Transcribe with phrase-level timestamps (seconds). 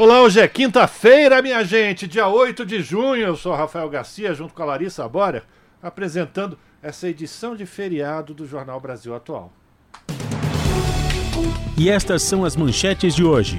[0.00, 3.22] Olá, hoje é quinta-feira, minha gente, dia 8 de junho.
[3.22, 5.42] Eu sou Rafael Garcia, junto com a Larissa Bória,
[5.82, 9.52] apresentando essa edição de feriado do Jornal Brasil Atual.
[11.76, 13.58] E estas são as manchetes de hoje.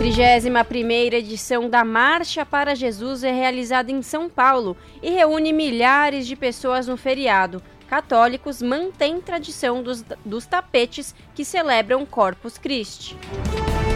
[0.00, 6.34] 31ª edição da Marcha para Jesus é realizada em São Paulo e reúne milhares de
[6.34, 7.62] pessoas no feriado.
[7.88, 13.16] Católicos mantêm tradição dos, dos tapetes que celebram Corpus Christi.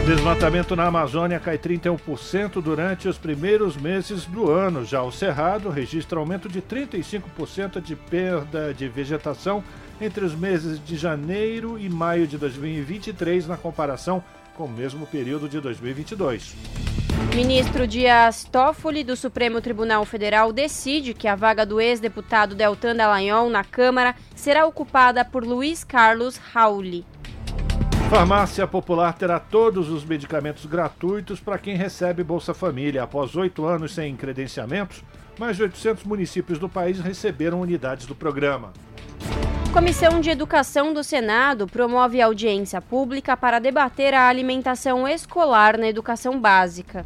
[0.05, 4.83] Desmatamento na Amazônia cai 31% durante os primeiros meses do ano.
[4.83, 9.63] Já o Cerrado registra aumento de 35% de perda de vegetação
[10.01, 14.21] entre os meses de janeiro e maio de 2023, na comparação
[14.57, 16.53] com o mesmo período de 2022.
[17.33, 23.49] Ministro Dias Toffoli, do Supremo Tribunal Federal, decide que a vaga do ex-deputado Deltan Dallagnol
[23.49, 27.05] na Câmara será ocupada por Luiz Carlos Rauli.
[28.13, 33.01] Farmácia Popular terá todos os medicamentos gratuitos para quem recebe Bolsa Família.
[33.01, 35.03] Após oito anos sem credenciamentos,
[35.39, 38.71] mais de 800 municípios do país receberam unidades do programa.
[39.73, 46.39] Comissão de Educação do Senado promove audiência pública para debater a alimentação escolar na educação
[46.39, 47.03] básica.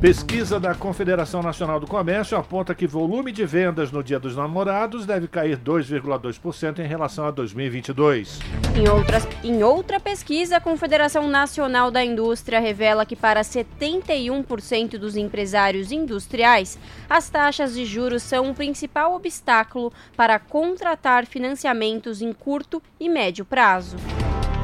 [0.00, 5.06] Pesquisa da Confederação Nacional do Comércio aponta que volume de vendas no Dia dos Namorados
[5.06, 8.40] deve cair 2,2% em relação a 2022.
[8.76, 15.16] Em, outras, em outra pesquisa, a Confederação Nacional da Indústria revela que para 71% dos
[15.16, 22.82] empresários industriais, as taxas de juros são o principal obstáculo para contratar financiamentos em curto
[22.98, 23.96] e médio prazo.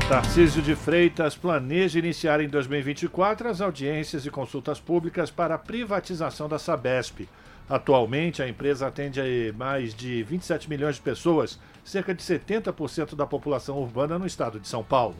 [0.09, 6.49] Tarcísio de Freitas planeja iniciar em 2024 as audiências e consultas públicas para a privatização
[6.49, 7.29] da Sabesp.
[7.69, 9.25] Atualmente, a empresa atende a
[9.55, 14.67] mais de 27 milhões de pessoas, cerca de 70% da população urbana no estado de
[14.67, 15.17] São Paulo.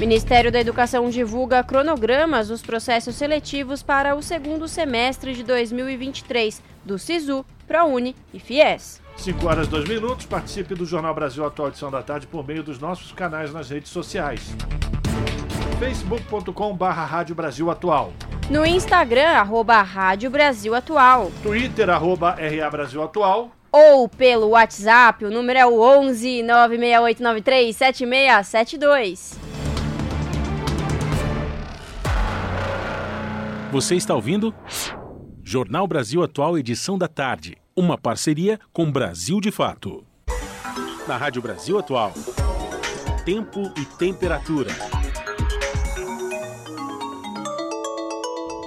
[0.00, 6.98] Ministério da Educação divulga cronogramas dos processos seletivos para o segundo semestre de 2023 do
[6.98, 9.04] SISU, ProUni e FIES.
[9.16, 10.26] 5 horas 2 minutos.
[10.26, 13.90] Participe do Jornal Brasil Atual Edição da Tarde por meio dos nossos canais nas redes
[13.90, 14.54] sociais.
[15.78, 18.12] facebook.com barra Rádio Brasil Atual.
[18.48, 21.32] No Instagram, arroba Rádio Brasil Atual.
[21.42, 23.50] Twitter, arroba RA Brasil Atual.
[23.72, 29.38] Ou pelo WhatsApp, o número é o 11 96893 7672.
[33.72, 34.54] Você está ouvindo?
[35.42, 37.58] Jornal Brasil Atual, edição da tarde.
[37.78, 40.02] Uma parceria com Brasil de Fato.
[41.06, 42.10] Na Rádio Brasil Atual.
[43.22, 44.70] Tempo e temperatura.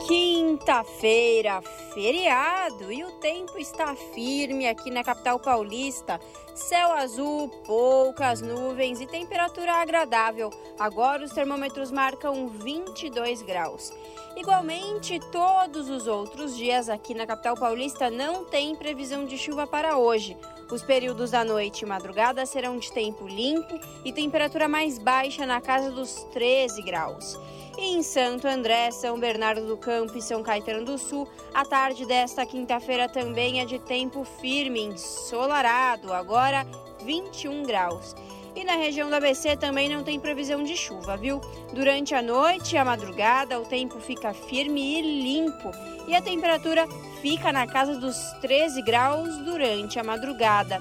[0.08, 1.59] Quinta-feira,
[1.96, 6.22] feriado, e o tempo está firme aqui na capital paulista.
[6.53, 10.52] Céu azul, poucas nuvens e temperatura agradável.
[10.78, 13.91] Agora os termômetros marcam 22 graus.
[14.40, 19.98] Igualmente, todos os outros dias aqui na capital paulista não tem previsão de chuva para
[19.98, 20.38] hoje.
[20.72, 25.60] Os períodos da noite e madrugada serão de tempo limpo e temperatura mais baixa na
[25.60, 27.38] casa dos 13 graus.
[27.78, 32.06] E em Santo André, São Bernardo do Campo e São Caetano do Sul, a tarde
[32.06, 36.66] desta quinta-feira também é de tempo firme, ensolarado, agora
[37.04, 38.16] 21 graus.
[38.56, 41.40] E na região do ABC também não tem previsão de chuva, viu?
[41.74, 45.72] Durante a noite e a madrugada, o tempo fica firme e limpo
[46.08, 46.88] e a temperatura
[47.22, 50.80] fica na casa dos 13 graus durante a madrugada.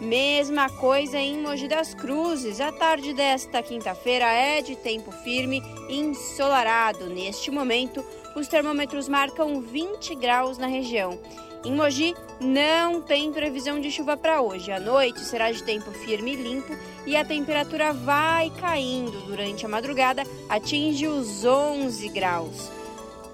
[0.00, 2.60] Mesma coisa em Mogi das Cruzes.
[2.60, 7.06] A tarde desta quinta-feira é de tempo firme e ensolarado.
[7.06, 8.04] Neste momento,
[8.36, 11.18] os termômetros marcam 20 graus na região.
[11.64, 14.70] Em Mogi, não tem previsão de chuva para hoje.
[14.70, 16.72] A noite será de tempo firme e limpo
[17.04, 22.70] e a temperatura vai caindo durante a madrugada, atinge os 11 graus.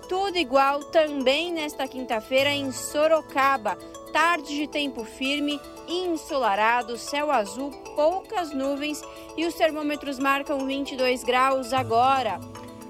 [0.09, 3.76] Tudo igual também nesta quinta-feira em Sorocaba.
[4.11, 9.03] Tarde de tempo firme, ensolarado, céu azul, poucas nuvens
[9.37, 12.41] e os termômetros marcam 22 graus agora.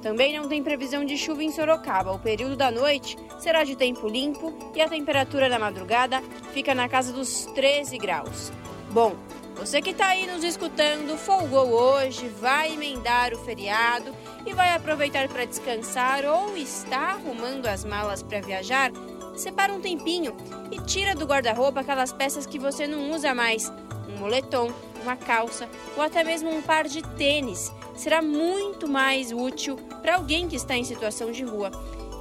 [0.05, 2.13] Também não tem previsão de chuva em Sorocaba.
[2.13, 6.23] O período da noite será de tempo limpo e a temperatura da madrugada
[6.53, 8.53] fica na casa dos 13 graus.
[8.91, 9.17] Bom,
[9.57, 14.15] você que está aí nos escutando, folgou hoje, vai emendar o feriado
[14.45, 18.93] e vai aproveitar para descansar ou está arrumando as malas para viajar?
[19.35, 20.37] separa um tempinho
[20.71, 23.73] e tira do guarda-roupa aquelas peças que você não usa mais.
[24.07, 24.71] Um moletom,
[25.03, 25.67] uma calça
[25.97, 30.77] ou até mesmo um par de tênis será muito mais útil para alguém que está
[30.77, 31.71] em situação de rua.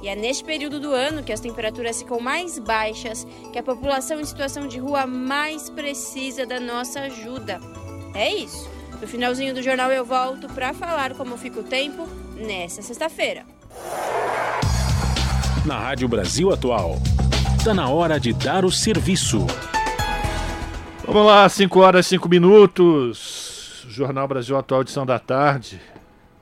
[0.02, 4.20] E é neste período do ano que as temperaturas ficam mais baixas, que a população
[4.20, 7.58] em situação de rua mais precisa da nossa ajuda.
[8.14, 8.68] É isso.
[9.00, 12.06] No finalzinho do jornal eu volto para falar como fica o tempo
[12.36, 13.44] nessa sexta-feira.
[15.64, 16.98] Na Rádio Brasil Atual,
[17.56, 19.46] está na hora de dar o serviço.
[21.06, 23.53] Vamos lá, 5 horas e 5 minutos.
[23.94, 25.80] Jornal Brasil Atual, edição da tarde.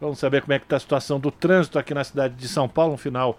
[0.00, 2.66] Vamos saber como é que está a situação do trânsito aqui na cidade de São
[2.66, 3.38] Paulo no final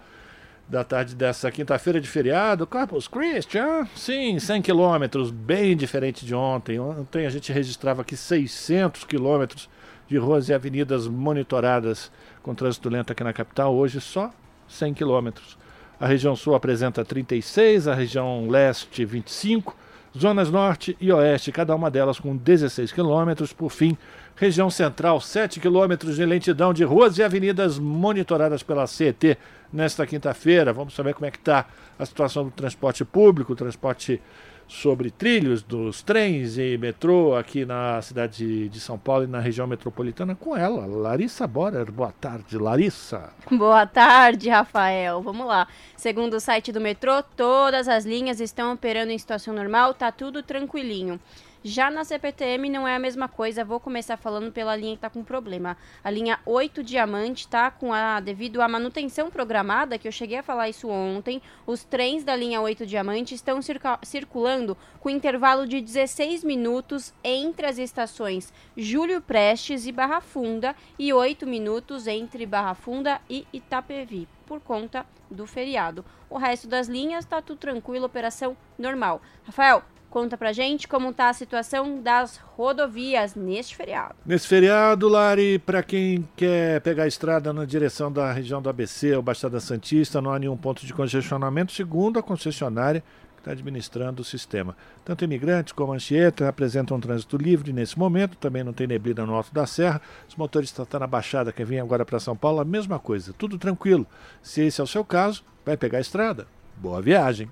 [0.68, 2.64] da tarde dessa quinta-feira de feriado.
[2.64, 6.78] Corpus Christi, ah, sim, 100 quilômetros, bem diferente de ontem.
[6.78, 9.68] Ontem a gente registrava aqui 600 quilômetros
[10.06, 13.74] de ruas e avenidas monitoradas com trânsito lento aqui na capital.
[13.74, 14.30] Hoje só
[14.68, 15.58] 100 quilômetros.
[15.98, 19.76] A região sul apresenta 36, a região leste 25,
[20.18, 23.52] zonas norte e oeste, cada uma delas com 16 quilômetros.
[23.52, 23.96] Por fim,
[24.36, 29.36] região central, 7 quilômetros de lentidão de ruas e avenidas monitoradas pela CET
[29.72, 30.72] nesta quinta-feira.
[30.72, 31.66] Vamos saber como é que está
[31.98, 34.20] a situação do transporte público, transporte
[34.66, 39.66] sobre trilhos dos trens e metrô aqui na cidade de São Paulo e na região
[39.66, 41.90] metropolitana com ela, Larissa Borer.
[41.90, 43.30] Boa tarde, Larissa.
[43.50, 45.22] Boa tarde, Rafael.
[45.22, 45.68] Vamos lá.
[45.96, 50.42] Segundo o site do metrô, todas as linhas estão operando em situação normal, tá tudo
[50.42, 51.20] tranquilinho.
[51.66, 55.08] Já na CPTM não é a mesma coisa, vou começar falando pela linha que está
[55.08, 55.78] com problema.
[56.04, 60.42] A linha 8 Diamante está com a devido à manutenção programada, que eu cheguei a
[60.42, 63.60] falar isso ontem, os trens da linha 8 Diamante estão
[64.02, 71.14] circulando com intervalo de 16 minutos entre as estações Júlio Prestes e Barra Funda e
[71.14, 76.04] 8 minutos entre Barra Funda e Itapevi, por conta do feriado.
[76.28, 79.22] O resto das linhas está tudo tranquilo, operação normal.
[79.46, 79.82] Rafael,
[80.14, 84.14] Conta pra gente como está a situação das rodovias neste feriado.
[84.24, 89.16] Nesse feriado, Lari, para quem quer pegar a estrada na direção da região do ABC
[89.16, 93.02] ou Baixada Santista, não há nenhum ponto de congestionamento, segundo a concessionária
[93.34, 94.76] que está administrando o sistema.
[95.04, 99.34] Tanto imigrantes como Anchieta apresentam um trânsito livre nesse momento, também não tem neblina no
[99.34, 100.00] alto da serra.
[100.28, 103.58] Os motoristas estão na Baixada, que vem agora para São Paulo, a mesma coisa, tudo
[103.58, 104.06] tranquilo.
[104.40, 106.46] Se esse é o seu caso, vai pegar a estrada.
[106.76, 107.50] Boa viagem!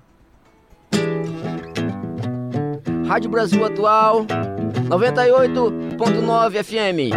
[3.07, 4.25] Rádio Brasil Atual
[4.89, 7.13] 98.9 FM.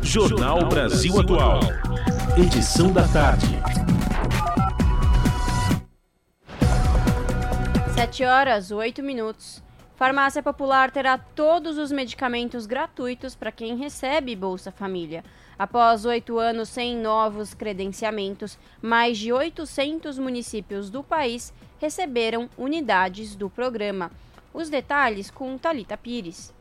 [0.00, 1.60] Jornal Brasil Atual.
[2.36, 3.46] Edição da tarde.
[7.94, 9.62] Sete horas, oito minutos.
[9.96, 15.24] Farmácia Popular terá todos os medicamentos gratuitos para quem recebe Bolsa Família.
[15.58, 23.50] Após oito anos sem novos credenciamentos, mais de 800 municípios do país receberam unidades do
[23.50, 24.12] programa.
[24.54, 26.54] Os detalhes com Talita Pires.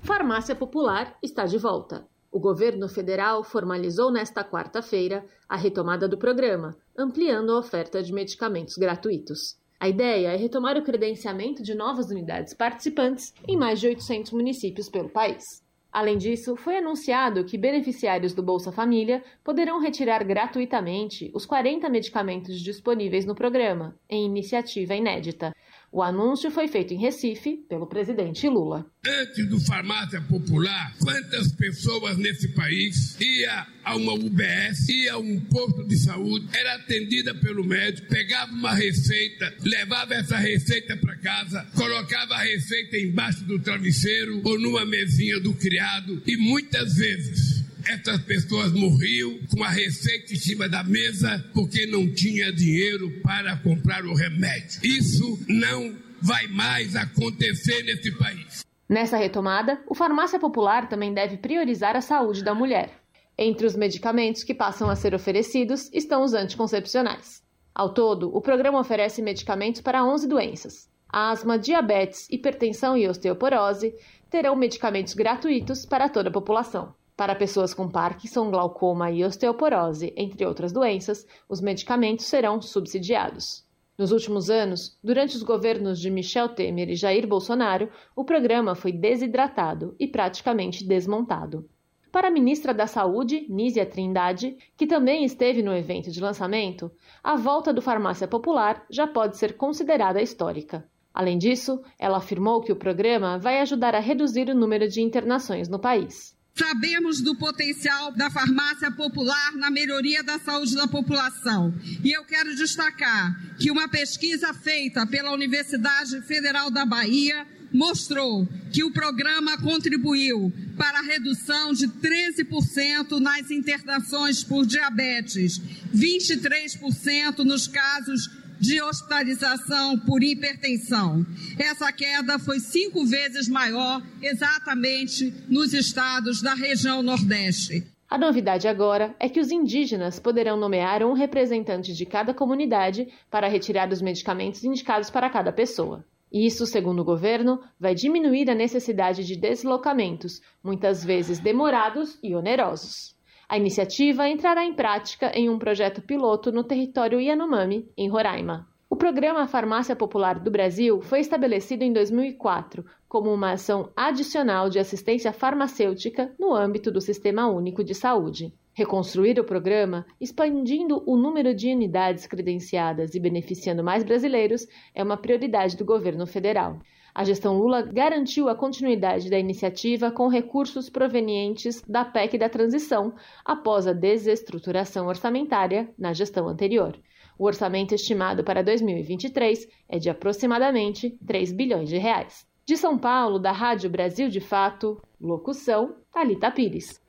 [0.00, 2.06] Farmácia Popular está de volta.
[2.32, 8.76] O governo federal formalizou nesta quarta-feira a retomada do programa, ampliando a oferta de medicamentos
[8.76, 9.58] gratuitos.
[9.78, 14.88] A ideia é retomar o credenciamento de novas unidades participantes em mais de 800 municípios
[14.88, 15.65] pelo país.
[15.96, 22.60] Além disso, foi anunciado que beneficiários do Bolsa Família poderão retirar gratuitamente os 40 medicamentos
[22.60, 25.56] disponíveis no programa, em iniciativa inédita.
[25.92, 28.84] O anúncio foi feito em Recife pelo presidente Lula.
[29.06, 35.40] Antes do farmácia popular, quantas pessoas nesse país ia a uma UBS, ia a um
[35.40, 41.64] posto de saúde, era atendida pelo médico, pegava uma receita, levava essa receita para casa,
[41.74, 47.55] colocava a receita embaixo do travesseiro ou numa mesinha do criado e muitas vezes
[47.88, 53.56] essas pessoas morriam com a receita em cima da mesa porque não tinha dinheiro para
[53.58, 54.80] comprar o remédio.
[54.82, 58.64] Isso não vai mais acontecer nesse país.
[58.88, 62.90] Nessa retomada, o Farmácia Popular também deve priorizar a saúde da mulher.
[63.38, 67.42] Entre os medicamentos que passam a ser oferecidos estão os anticoncepcionais.
[67.74, 70.88] Ao todo, o programa oferece medicamentos para 11 doenças.
[71.08, 73.94] Asma, diabetes, hipertensão e osteoporose
[74.30, 76.94] terão medicamentos gratuitos para toda a população.
[77.16, 83.64] Para pessoas com Parkinson, glaucoma e osteoporose, entre outras doenças, os medicamentos serão subsidiados.
[83.96, 88.92] Nos últimos anos, durante os governos de Michel Temer e Jair Bolsonaro, o programa foi
[88.92, 91.66] desidratado e praticamente desmontado.
[92.12, 96.92] Para a ministra da Saúde, Nízia Trindade, que também esteve no evento de lançamento,
[97.24, 100.86] a volta do farmácia popular já pode ser considerada histórica.
[101.14, 105.66] Além disso, ela afirmou que o programa vai ajudar a reduzir o número de internações
[105.66, 106.35] no país.
[106.58, 111.74] Sabemos do potencial da farmácia popular na melhoria da saúde da população.
[112.02, 118.82] E eu quero destacar que uma pesquisa feita pela Universidade Federal da Bahia mostrou que
[118.82, 125.60] o programa contribuiu para a redução de 13% nas internações por diabetes,
[125.94, 131.24] 23% nos casos de hospitalização por hipertensão.
[131.58, 137.86] Essa queda foi cinco vezes maior exatamente nos estados da região Nordeste.
[138.08, 143.48] A novidade agora é que os indígenas poderão nomear um representante de cada comunidade para
[143.48, 146.04] retirar os medicamentos indicados para cada pessoa.
[146.32, 153.15] Isso, segundo o governo, vai diminuir a necessidade de deslocamentos, muitas vezes demorados e onerosos.
[153.48, 158.66] A iniciativa entrará em prática em um projeto piloto no território Yanomami, em Roraima.
[158.90, 164.80] O programa Farmácia Popular do Brasil foi estabelecido em 2004 como uma ação adicional de
[164.80, 168.52] assistência farmacêutica no âmbito do Sistema Único de Saúde.
[168.74, 175.16] Reconstruir o programa, expandindo o número de unidades credenciadas e beneficiando mais brasileiros, é uma
[175.16, 176.80] prioridade do governo federal.
[177.16, 183.14] A gestão Lula garantiu a continuidade da iniciativa com recursos provenientes da PEC da transição,
[183.42, 186.94] após a desestruturação orçamentária na gestão anterior.
[187.38, 192.46] O orçamento estimado para 2023 é de aproximadamente 3 bilhões de reais.
[192.66, 197.00] De São Paulo, da Rádio Brasil de Fato, locução Talita Pires.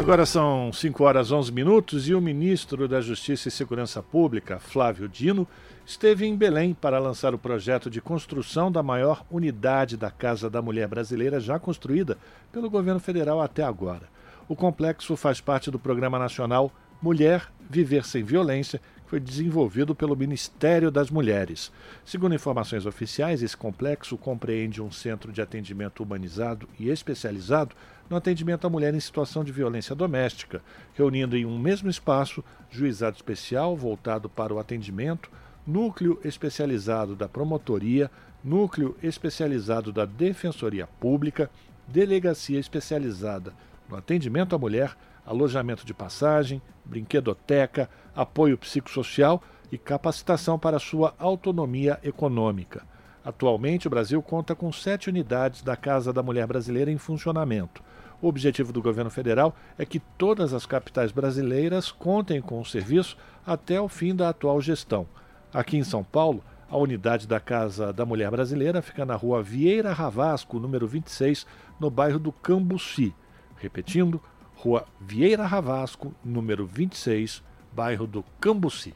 [0.00, 5.06] Agora são 5 horas 11 minutos e o ministro da Justiça e Segurança Pública, Flávio
[5.06, 5.46] Dino,
[5.84, 10.62] esteve em Belém para lançar o projeto de construção da maior unidade da Casa da
[10.62, 12.16] Mulher Brasileira já construída
[12.50, 14.08] pelo governo federal até agora.
[14.48, 20.16] O complexo faz parte do Programa Nacional Mulher Viver Sem Violência, que foi desenvolvido pelo
[20.16, 21.70] Ministério das Mulheres.
[22.06, 27.76] Segundo informações oficiais, esse complexo compreende um centro de atendimento humanizado e especializado
[28.10, 30.60] no atendimento à mulher em situação de violência doméstica,
[30.94, 35.30] reunindo em um mesmo espaço juizado especial voltado para o atendimento,
[35.64, 38.10] núcleo especializado da promotoria,
[38.42, 41.48] núcleo especializado da defensoria pública,
[41.86, 43.54] delegacia especializada
[43.88, 49.40] no atendimento à mulher, alojamento de passagem, brinquedoteca, apoio psicossocial
[49.70, 52.82] e capacitação para sua autonomia econômica.
[53.24, 57.82] Atualmente, o Brasil conta com sete unidades da Casa da Mulher Brasileira em funcionamento.
[58.22, 63.16] O objetivo do governo federal é que todas as capitais brasileiras contem com o serviço
[63.46, 65.06] até o fim da atual gestão.
[65.52, 69.92] Aqui em São Paulo, a unidade da Casa da Mulher Brasileira fica na rua Vieira
[69.92, 71.46] Ravasco, número 26,
[71.80, 73.14] no bairro do Cambuci.
[73.56, 74.22] Repetindo,
[74.54, 78.94] rua Vieira Ravasco, número 26, bairro do Cambuci.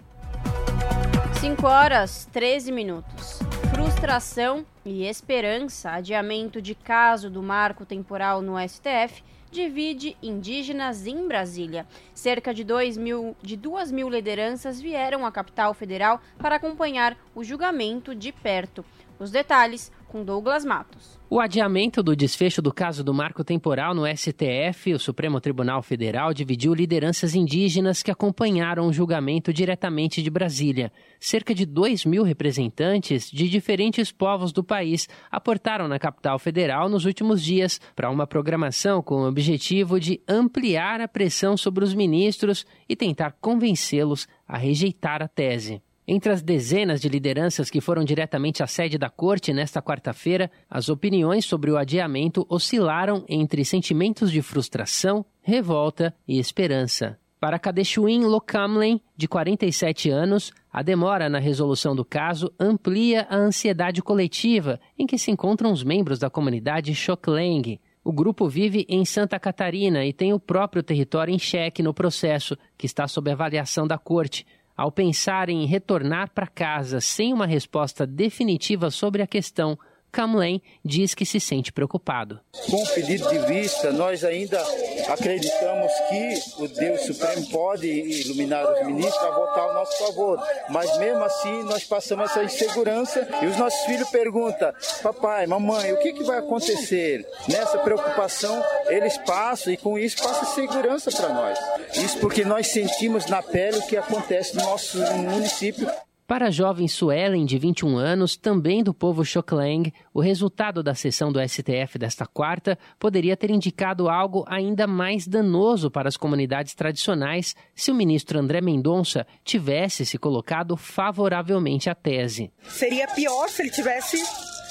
[1.44, 3.38] 5 horas 13 minutos.
[3.74, 5.90] Frustração e esperança.
[5.90, 11.86] Adiamento de caso do marco temporal no STF divide indígenas em Brasília.
[12.14, 17.44] Cerca de, dois mil, de duas mil lideranças vieram à capital federal para acompanhar o
[17.44, 18.82] julgamento de perto.
[19.18, 21.18] Os detalhes com Douglas Matos.
[21.28, 26.32] O adiamento do desfecho do caso do marco temporal no STF, o Supremo Tribunal Federal,
[26.32, 30.92] dividiu lideranças indígenas que acompanharam o julgamento diretamente de Brasília.
[31.18, 37.04] Cerca de 2 mil representantes de diferentes povos do país aportaram na capital federal nos
[37.04, 42.64] últimos dias para uma programação com o objetivo de ampliar a pressão sobre os ministros
[42.88, 45.82] e tentar convencê-los a rejeitar a tese.
[46.06, 50.90] Entre as dezenas de lideranças que foram diretamente à sede da corte nesta quarta-feira, as
[50.90, 57.18] opiniões sobre o adiamento oscilaram entre sentimentos de frustração, revolta e esperança.
[57.40, 64.02] Para Kadeshuin Lokamlen, de 47 anos, a demora na resolução do caso amplia a ansiedade
[64.02, 67.80] coletiva em que se encontram os membros da comunidade Xokleng.
[68.02, 72.56] O grupo vive em Santa Catarina e tem o próprio território em xeque no processo,
[72.76, 74.46] que está sob avaliação da corte.
[74.76, 79.78] Ao pensar em retornar para casa sem uma resposta definitiva sobre a questão,
[80.14, 82.38] Camlen diz que se sente preocupado.
[82.70, 84.62] Com o pedido de vista, nós ainda
[85.08, 90.40] acreditamos que o Deus Supremo pode iluminar os ministros a votar ao nosso favor.
[90.70, 95.98] Mas mesmo assim, nós passamos essa insegurança e os nossos filhos perguntam: papai, mamãe, o
[95.98, 97.26] que, que vai acontecer?
[97.48, 101.58] Nessa preocupação, eles passam e com isso passa segurança para nós.
[101.96, 105.90] Isso porque nós sentimos na pele o que acontece no nosso município.
[106.26, 111.30] Para a jovem Suelen, de 21 anos, também do povo Xoklang, o resultado da sessão
[111.30, 117.54] do STF desta quarta poderia ter indicado algo ainda mais danoso para as comunidades tradicionais
[117.74, 122.50] se o ministro André Mendonça tivesse se colocado favoravelmente à tese.
[122.62, 124.16] Seria pior se ele tivesse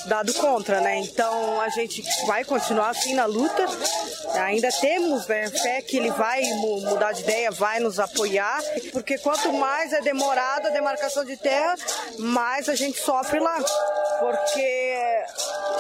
[0.06, 0.98] dado contra, né?
[1.00, 3.66] Então a gente vai continuar assim na luta.
[4.42, 9.52] Ainda temos né, fé que ele vai mudar de ideia, vai nos apoiar, porque quanto
[9.54, 11.76] mais é demorada a demarcação de terra,
[12.20, 13.58] mais a gente sofre lá.
[14.20, 15.24] Porque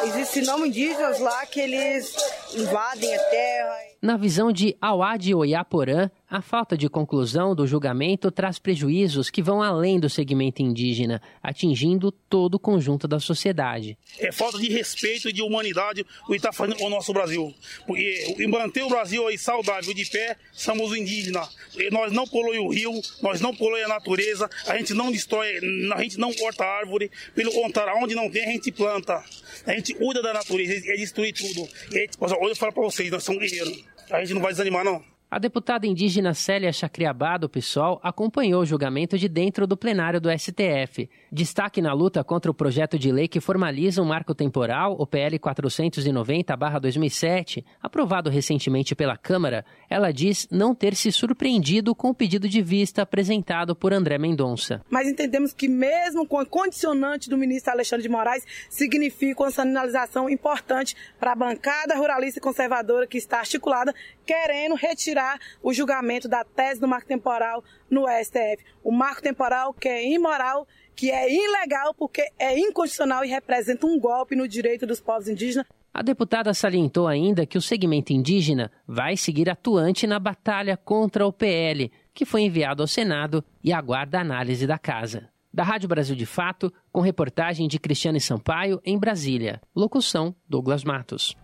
[0.03, 2.13] existem não indígenas lá que eles
[2.53, 3.92] invadem a terra.
[4.03, 9.61] Na visão de Awad Oyaporã, a falta de conclusão do julgamento traz prejuízos que vão
[9.61, 13.97] além do segmento indígena, atingindo todo o conjunto da sociedade.
[14.19, 17.55] É falta de respeito e de humanidade o que está fazendo com o nosso Brasil.
[17.87, 21.55] Porque manter o Brasil aí saudável de pé, somos os indígenas.
[21.77, 25.61] E nós não poluímos o rio, nós não poluímos a natureza, a gente não destrói,
[25.95, 27.09] a gente não corta árvore.
[27.33, 29.23] Pelo contrário, onde não tem, a gente planta.
[29.65, 31.69] A gente cuida da natureza, é destruir tudo.
[31.93, 32.09] E
[32.49, 33.92] eu falo para vocês, nós somos guerreiros.
[34.13, 35.12] A gente não vai desanimar, não.
[35.33, 40.29] A deputada indígena Célia Chacriabá, do PSOL, acompanhou o julgamento de dentro do plenário do
[40.29, 41.09] STF.
[41.31, 45.39] Destaque na luta contra o projeto de lei que formaliza um marco temporal, o PL
[45.39, 52.61] 490-2007, aprovado recentemente pela Câmara, ela diz não ter se surpreendido com o pedido de
[52.61, 54.83] vista apresentado por André Mendonça.
[54.87, 60.29] Mas entendemos que mesmo com a condicionante do ministro Alexandre de Moraes, significa uma sinalização
[60.29, 66.43] importante para a bancada ruralista e conservadora que está articulada, querendo retirar o julgamento da
[66.43, 68.63] tese do marco temporal no STF.
[68.83, 73.99] O marco temporal que é imoral, que é ilegal porque é inconstitucional e representa um
[73.99, 75.65] golpe no direito dos povos indígenas.
[75.93, 81.31] A deputada salientou ainda que o segmento indígena vai seguir atuante na batalha contra o
[81.31, 85.29] PL, que foi enviado ao Senado e aguarda a análise da casa.
[85.53, 89.61] Da Rádio Brasil de Fato, com reportagem de Cristiane Sampaio, em Brasília.
[89.75, 91.35] Locução: Douglas Matos.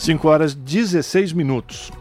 [0.00, 1.92] 5 horas 16 minutos.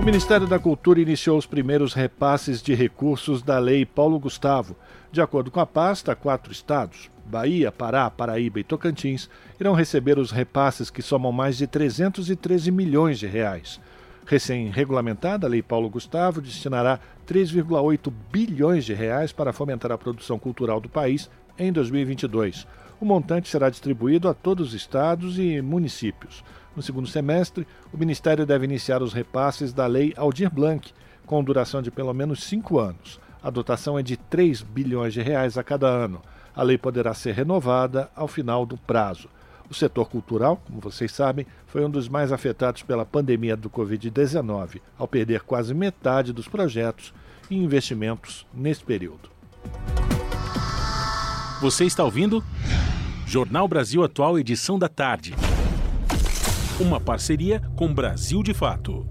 [0.00, 4.74] O Ministério da Cultura iniciou os primeiros repasses de recursos da Lei Paulo Gustavo.
[5.12, 9.28] De acordo com a pasta, quatro estados, Bahia, Pará, Paraíba e Tocantins,
[9.60, 13.78] irão receber os repasses que somam mais de 313 milhões de reais.
[14.24, 20.80] Recém-regulamentada, a Lei Paulo Gustavo destinará 3,8 bilhões de reais para fomentar a produção cultural
[20.80, 22.66] do país em 2022.
[23.02, 26.44] O montante será distribuído a todos os estados e municípios.
[26.76, 30.94] No segundo semestre, o Ministério deve iniciar os repasses da Lei Aldir Blanc,
[31.26, 33.18] com duração de pelo menos cinco anos.
[33.42, 36.22] A dotação é de 3 bilhões de reais a cada ano.
[36.54, 39.28] A lei poderá ser renovada ao final do prazo.
[39.68, 44.80] O setor cultural, como vocês sabem, foi um dos mais afetados pela pandemia do Covid-19,
[44.96, 47.12] ao perder quase metade dos projetos
[47.50, 49.28] e investimentos nesse período.
[51.60, 52.44] Você está ouvindo?
[53.32, 55.32] Jornal Brasil Atual, edição da tarde.
[56.78, 59.08] Uma parceria com Brasil de Fato.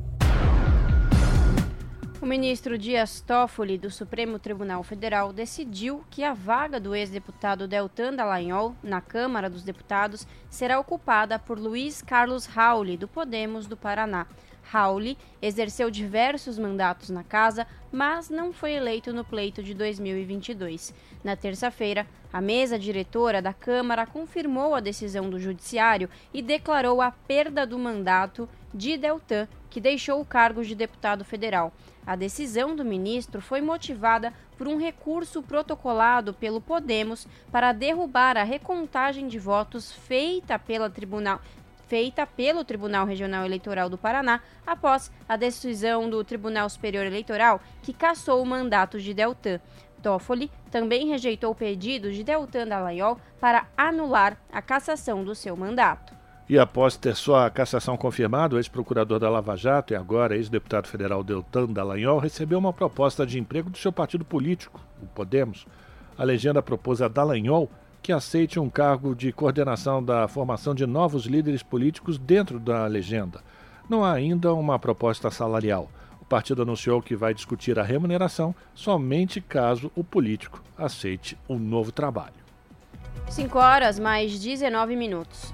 [2.21, 8.13] O ministro Dias Toffoli, do Supremo Tribunal Federal, decidiu que a vaga do ex-deputado Deltan
[8.13, 14.27] Dallagnol na Câmara dos Deputados será ocupada por Luiz Carlos Rauli, do Podemos do Paraná.
[14.71, 20.93] Rauli exerceu diversos mandatos na casa, mas não foi eleito no pleito de 2022.
[21.21, 27.11] Na terça-feira, a mesa diretora da Câmara confirmou a decisão do Judiciário e declarou a
[27.11, 31.73] perda do mandato de Deltan, que deixou o cargo de deputado federal.
[32.07, 38.43] A decisão do ministro foi motivada por um recurso protocolado pelo Podemos para derrubar a
[38.43, 41.41] recontagem de votos feita pela Tribunal
[41.91, 47.91] feita pelo Tribunal Regional Eleitoral do Paraná após a decisão do Tribunal Superior Eleitoral que
[47.91, 49.59] cassou o mandato de Deltan.
[50.01, 56.13] Toffoli também rejeitou o pedido de Deltan Dallagnol para anular a cassação do seu mandato.
[56.47, 61.21] E após ter sua cassação confirmada, o ex-procurador da Lava Jato e agora ex-deputado federal
[61.25, 65.67] Deltan Dallagnol recebeu uma proposta de emprego do seu partido político, o Podemos.
[66.17, 67.69] A legenda propôs a Dallagnol
[68.01, 73.41] que aceite um cargo de coordenação da formação de novos líderes políticos dentro da legenda.
[73.87, 75.89] Não há ainda uma proposta salarial.
[76.19, 81.59] O partido anunciou que vai discutir a remuneração somente caso o político aceite o um
[81.59, 82.41] novo trabalho.
[83.29, 85.53] 5 horas mais 19 minutos.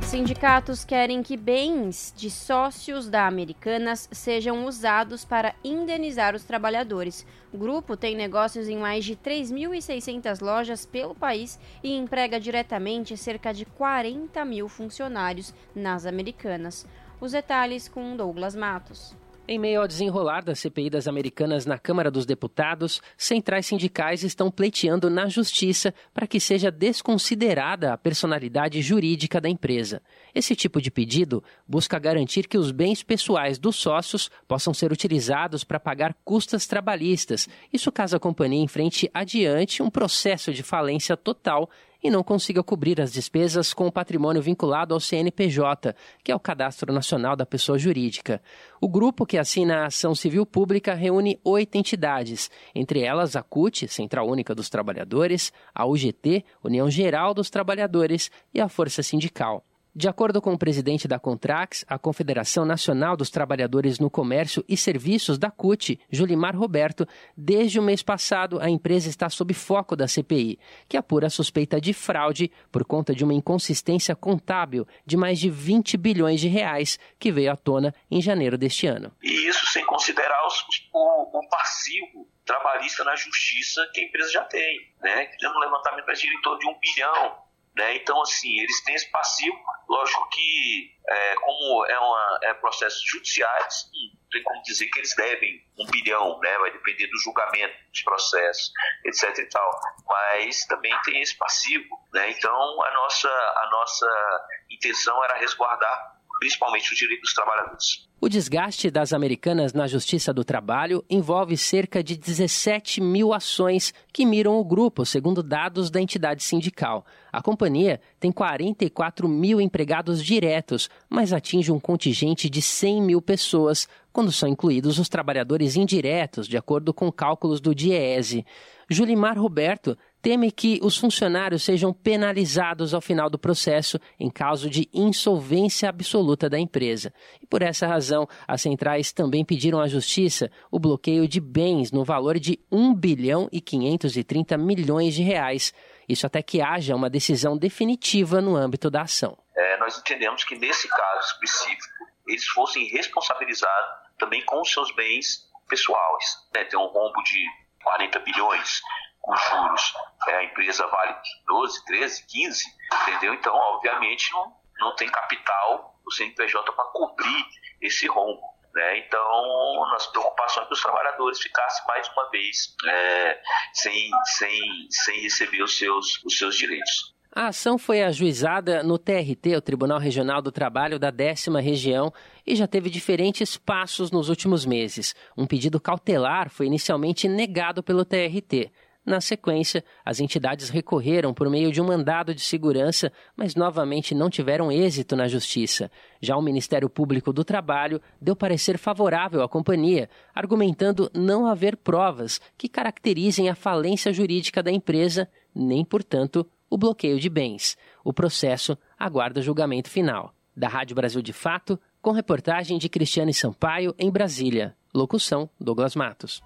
[0.00, 7.26] Sindicatos querem que bens de sócios da Americanas sejam usados para indenizar os trabalhadores.
[7.52, 13.52] O grupo tem negócios em mais de 3.600 lojas pelo país e emprega diretamente cerca
[13.52, 16.86] de 40 mil funcionários nas Americanas.
[17.20, 19.21] Os detalhes com Douglas Matos.
[19.52, 24.50] Em meio ao desenrolar da CPI das Americanas na Câmara dos Deputados, centrais sindicais estão
[24.50, 30.00] pleiteando na Justiça para que seja desconsiderada a personalidade jurídica da empresa.
[30.34, 35.64] Esse tipo de pedido busca garantir que os bens pessoais dos sócios possam ser utilizados
[35.64, 37.46] para pagar custas trabalhistas.
[37.70, 41.68] Isso caso a companhia enfrente adiante um processo de falência total
[42.02, 46.40] e não consiga cobrir as despesas com o patrimônio vinculado ao CNPJ, que é o
[46.40, 48.42] Cadastro Nacional da Pessoa Jurídica.
[48.80, 53.86] O grupo que assina a ação civil pública reúne oito entidades, entre elas a CUT,
[53.88, 59.64] Central Única dos Trabalhadores, a UGT, União Geral dos Trabalhadores e a Força Sindical.
[59.94, 64.74] De acordo com o presidente da Contrax, a Confederação Nacional dos Trabalhadores no Comércio e
[64.74, 70.08] Serviços da CUT, Julimar Roberto, desde o mês passado a empresa está sob foco da
[70.08, 75.38] CPI, que apura a suspeita de fraude por conta de uma inconsistência contábil de mais
[75.38, 79.12] de 20 bilhões de reais que veio à tona em janeiro deste ano.
[79.22, 84.44] E isso sem considerar os, o, o passivo trabalhista na justiça que a empresa já
[84.44, 84.90] tem.
[85.02, 85.26] Né?
[85.34, 87.41] Fizemos um levantamento em torno de um bilhão
[87.76, 87.96] né?
[87.96, 89.56] Então, assim, eles têm esse passivo.
[89.88, 95.62] Lógico que, é, como é, uma, é judiciais, não tem como dizer que eles devem
[95.78, 96.58] um bilhão, né?
[96.58, 98.72] vai depender do julgamento dos processos,
[99.04, 99.38] etc.
[99.38, 99.70] e tal.
[100.06, 101.98] Mas também tem esse passivo.
[102.12, 102.30] Né?
[102.30, 108.08] Então, a nossa, a nossa intenção era resguardar principalmente o direito dos trabalhadores.
[108.20, 114.26] O desgaste das americanas na Justiça do Trabalho envolve cerca de 17 mil ações que
[114.26, 117.06] miram o grupo, segundo dados da entidade sindical.
[117.32, 123.88] A companhia tem 44 mil empregados diretos, mas atinge um contingente de 100 mil pessoas,
[124.12, 128.44] quando são incluídos os trabalhadores indiretos, de acordo com cálculos do DIEESE.
[128.90, 134.88] Julimar Roberto teme que os funcionários sejam penalizados ao final do processo em caso de
[134.92, 137.12] insolvência absoluta da empresa.
[137.42, 142.04] E por essa razão, as centrais também pediram à Justiça o bloqueio de bens no
[142.04, 145.72] valor de 1 bilhão e 530 milhões de reais.
[146.08, 149.36] Isso até que haja uma decisão definitiva no âmbito da ação.
[149.56, 155.48] É, nós entendemos que nesse caso específico eles fossem responsabilizados também com os seus bens
[155.68, 156.46] pessoais.
[156.54, 156.64] Né?
[156.64, 157.44] Tem um rombo de
[157.82, 158.82] 40 bilhões
[159.20, 159.94] com juros,
[160.28, 161.14] é, a empresa vale
[161.46, 162.64] 12, 13, 15,
[163.02, 163.34] entendeu?
[163.34, 167.46] Então, obviamente, não, não tem capital o CNPJ para cobrir
[167.80, 168.42] esse rombo.
[168.74, 168.98] Né?
[168.98, 173.40] Então, nossa preocupação é que os trabalhadores ficassem mais uma vez é,
[173.74, 177.12] sem, sem, sem receber os seus, os seus direitos.
[177.34, 182.12] A ação foi ajuizada no TRT, o Tribunal Regional do Trabalho da décima região,
[182.46, 185.14] e já teve diferentes passos nos últimos meses.
[185.34, 188.70] Um pedido cautelar foi inicialmente negado pelo TRT.
[189.04, 194.30] Na sequência, as entidades recorreram por meio de um mandado de segurança, mas novamente não
[194.30, 195.90] tiveram êxito na justiça.
[196.20, 202.40] Já o Ministério Público do Trabalho deu parecer favorável à companhia, argumentando não haver provas
[202.56, 207.76] que caracterizem a falência jurídica da empresa, nem, portanto, o bloqueio de bens.
[208.04, 210.32] O processo aguarda julgamento final.
[210.56, 214.76] Da Rádio Brasil de Fato, com reportagem de Cristiane Sampaio em Brasília.
[214.94, 216.42] Locução: Douglas Matos.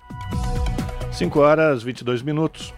[1.16, 2.74] 5 horas 22 minutos.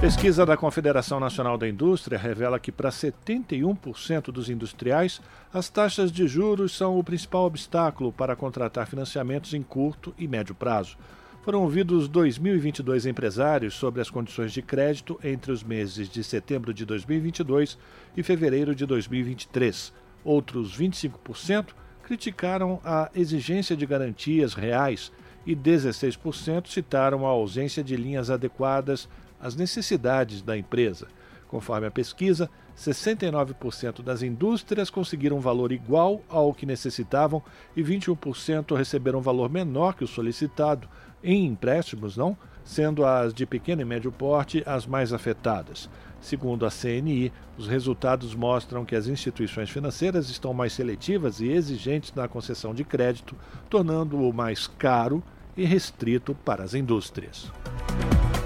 [0.00, 5.20] Pesquisa da Confederação Nacional da Indústria revela que para 71% dos industriais,
[5.52, 10.54] as taxas de juros são o principal obstáculo para contratar financiamentos em curto e médio
[10.54, 10.96] prazo.
[11.42, 16.86] Foram ouvidos 2.022 empresários sobre as condições de crédito entre os meses de setembro de
[16.86, 17.76] 2022
[18.16, 19.92] e fevereiro de 2023.
[20.24, 25.12] Outros 25% criticaram a exigência de garantias reais
[25.46, 29.08] e 16% citaram a ausência de linhas adequadas
[29.40, 31.08] às necessidades da empresa.
[31.48, 37.42] Conforme a pesquisa, 69% das indústrias conseguiram um valor igual ao que necessitavam
[37.76, 40.88] e 21% receberam um valor menor que o solicitado
[41.22, 45.88] em empréstimos, não, sendo as de pequeno e médio porte as mais afetadas.
[46.20, 52.14] Segundo a CNI, os resultados mostram que as instituições financeiras estão mais seletivas e exigentes
[52.14, 53.36] na concessão de crédito,
[53.68, 55.22] tornando-o mais caro
[55.56, 57.50] e restrito para as indústrias.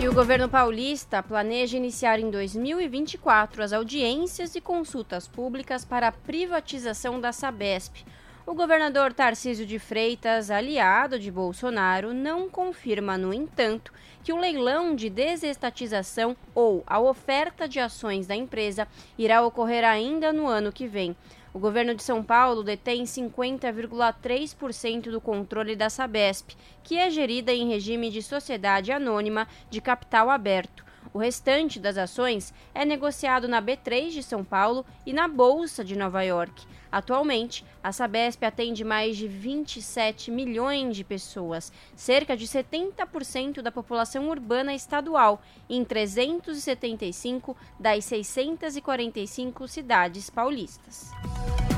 [0.01, 6.12] E o governo paulista planeja iniciar em 2024 as audiências e consultas públicas para a
[6.12, 8.05] privatização da Sabesp.
[8.47, 13.92] O governador Tarcísio de Freitas, aliado de Bolsonaro, não confirma, no entanto,
[14.25, 20.33] que o leilão de desestatização ou a oferta de ações da empresa irá ocorrer ainda
[20.33, 21.14] no ano que vem.
[21.53, 26.51] O governo de São Paulo detém 50,3% do controle da Sabesp,
[26.83, 30.85] que é gerida em regime de sociedade anônima de capital aberto.
[31.13, 35.97] O restante das ações é negociado na B3 de São Paulo e na Bolsa de
[35.97, 36.67] Nova York.
[36.90, 44.29] Atualmente, a Sabesp atende mais de 27 milhões de pessoas, cerca de 70% da população
[44.29, 51.11] urbana estadual, em 375 das 645 cidades paulistas.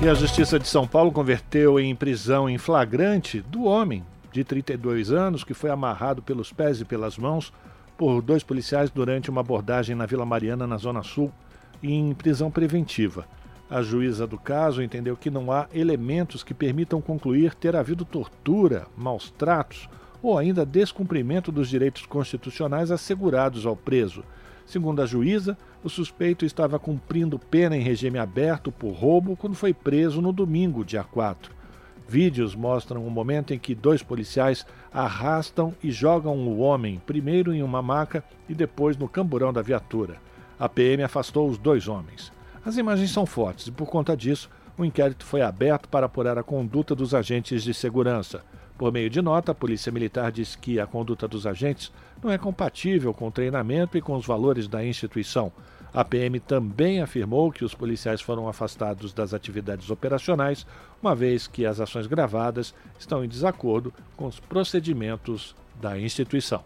[0.03, 5.13] E a Justiça de São Paulo converteu em prisão em flagrante do homem de 32
[5.13, 7.53] anos que foi amarrado pelos pés e pelas mãos
[7.99, 11.31] por dois policiais durante uma abordagem na Vila Mariana, na Zona Sul,
[11.83, 13.27] em prisão preventiva.
[13.71, 18.89] A juíza do caso entendeu que não há elementos que permitam concluir ter havido tortura,
[18.97, 19.89] maus tratos
[20.21, 24.25] ou ainda descumprimento dos direitos constitucionais assegurados ao preso.
[24.67, 29.73] Segundo a juíza, o suspeito estava cumprindo pena em regime aberto por roubo quando foi
[29.73, 31.53] preso no domingo, dia 4.
[32.09, 37.63] Vídeos mostram o momento em que dois policiais arrastam e jogam o homem, primeiro em
[37.63, 40.17] uma maca e depois no camburão da viatura.
[40.59, 42.33] A PM afastou os dois homens.
[42.65, 46.43] As imagens são fortes e, por conta disso, o inquérito foi aberto para apurar a
[46.43, 48.43] conduta dos agentes de segurança.
[48.77, 51.93] Por meio de nota, a Polícia Militar diz que a conduta dos agentes
[52.23, 55.53] não é compatível com o treinamento e com os valores da instituição.
[55.93, 60.67] A PM também afirmou que os policiais foram afastados das atividades operacionais,
[61.03, 66.63] uma vez que as ações gravadas estão em desacordo com os procedimentos da instituição.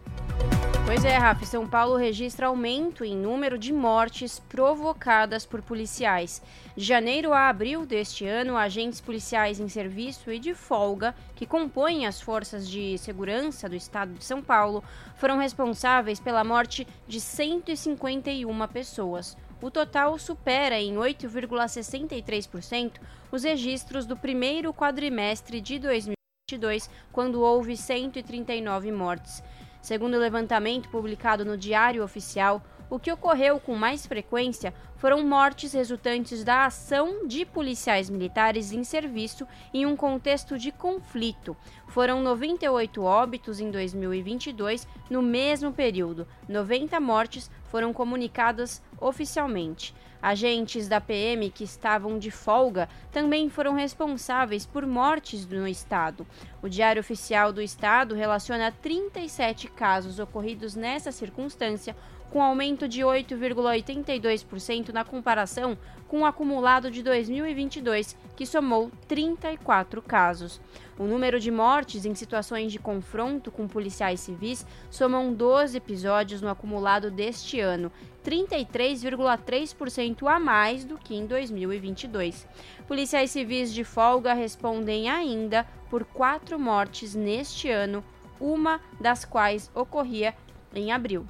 [0.85, 6.43] Pois é, Rafa, São Paulo registra aumento em número de mortes provocadas por policiais.
[6.77, 12.05] De janeiro a abril deste ano, agentes policiais em serviço e de folga, que compõem
[12.05, 14.83] as forças de segurança do estado de São Paulo,
[15.15, 19.35] foram responsáveis pela morte de 151 pessoas.
[19.59, 22.91] O total supera em 8,63%
[23.31, 29.41] os registros do primeiro quadrimestre de 2022, quando houve 139 mortes.
[29.85, 35.73] Segundo o levantamento publicado no Diário Oficial, o que ocorreu com mais frequência foram mortes
[35.73, 41.55] resultantes da ação de policiais militares em serviço em um contexto de conflito.
[41.87, 46.27] Foram 98 óbitos em 2022, no mesmo período.
[46.47, 49.93] 90 mortes foram comunicadas oficialmente.
[50.21, 56.25] Agentes da PM que estavam de folga também foram responsáveis por mortes no estado.
[56.63, 61.95] O Diário Oficial do Estado relaciona 37 casos ocorridos nessa circunstância,
[62.29, 70.59] com aumento de 8,82% na comparação com o acumulado de 2022, que somou 34 casos.
[70.97, 76.49] O número de mortes em situações de confronto com policiais civis somam 12 episódios no
[76.49, 77.91] acumulado deste ano,
[78.23, 82.47] 33,3% a mais do que em 2022.
[82.87, 88.01] Policiais civis de folga respondem ainda por quatro mortes neste ano,
[88.39, 90.33] uma das quais ocorria
[90.73, 91.25] em abril.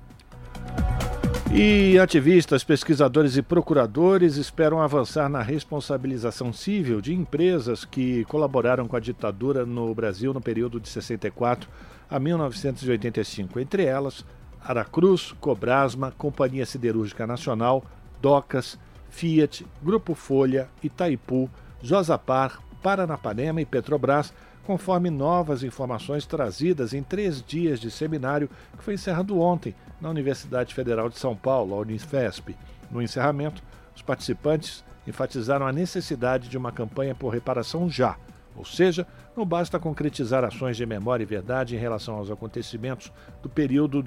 [1.58, 8.95] E ativistas, pesquisadores e procuradores esperam avançar na responsabilização civil de empresas que colaboraram com
[8.97, 11.69] a ditadura no Brasil no período de 64
[12.10, 13.58] a 1985.
[13.58, 14.25] Entre elas,
[14.62, 17.86] Aracruz, Cobrasma, Companhia Siderúrgica Nacional,
[18.21, 18.78] Docas,
[19.10, 21.49] Fiat, Grupo Folha, Itaipu,
[21.82, 24.34] Josapar, Paranapanema e Petrobras
[24.65, 30.73] conforme novas informações trazidas em três dias de seminário que foi encerrado ontem na Universidade
[30.73, 32.56] Federal de São Paulo, a Unifesp.
[32.91, 33.63] No encerramento,
[33.95, 38.17] os participantes enfatizaram a necessidade de uma campanha por reparação já,
[38.56, 43.12] ou seja, não basta concretizar ações de memória e verdade em relação aos acontecimentos
[43.43, 44.04] do período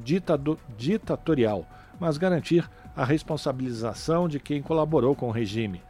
[0.77, 1.67] ditatorial,
[2.01, 5.83] mas garantir a responsabilização de quem colaborou com o regime.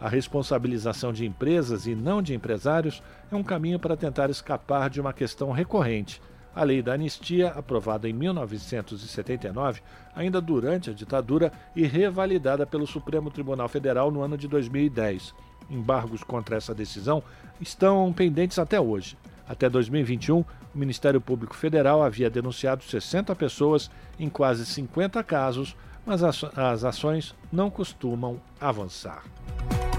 [0.00, 5.00] A responsabilização de empresas e não de empresários é um caminho para tentar escapar de
[5.00, 6.20] uma questão recorrente.
[6.54, 9.82] A lei da anistia, aprovada em 1979,
[10.14, 15.34] ainda durante a ditadura e revalidada pelo Supremo Tribunal Federal no ano de 2010.
[15.68, 17.22] Embargos contra essa decisão
[17.60, 19.18] estão pendentes até hoje.
[19.48, 26.22] Até 2021, o Ministério Público Federal havia denunciado 60 pessoas em quase 50 casos, mas
[26.22, 29.24] as ações não costumam avançar.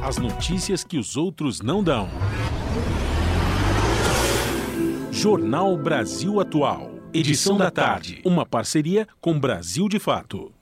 [0.01, 2.07] As notícias que os outros não dão.
[5.11, 6.91] Jornal Brasil Atual.
[7.13, 8.21] Edição da tarde.
[8.23, 10.53] Uma parceria com Brasil de Fato.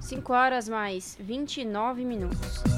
[0.00, 2.75] 5 horas mais 29 minutos.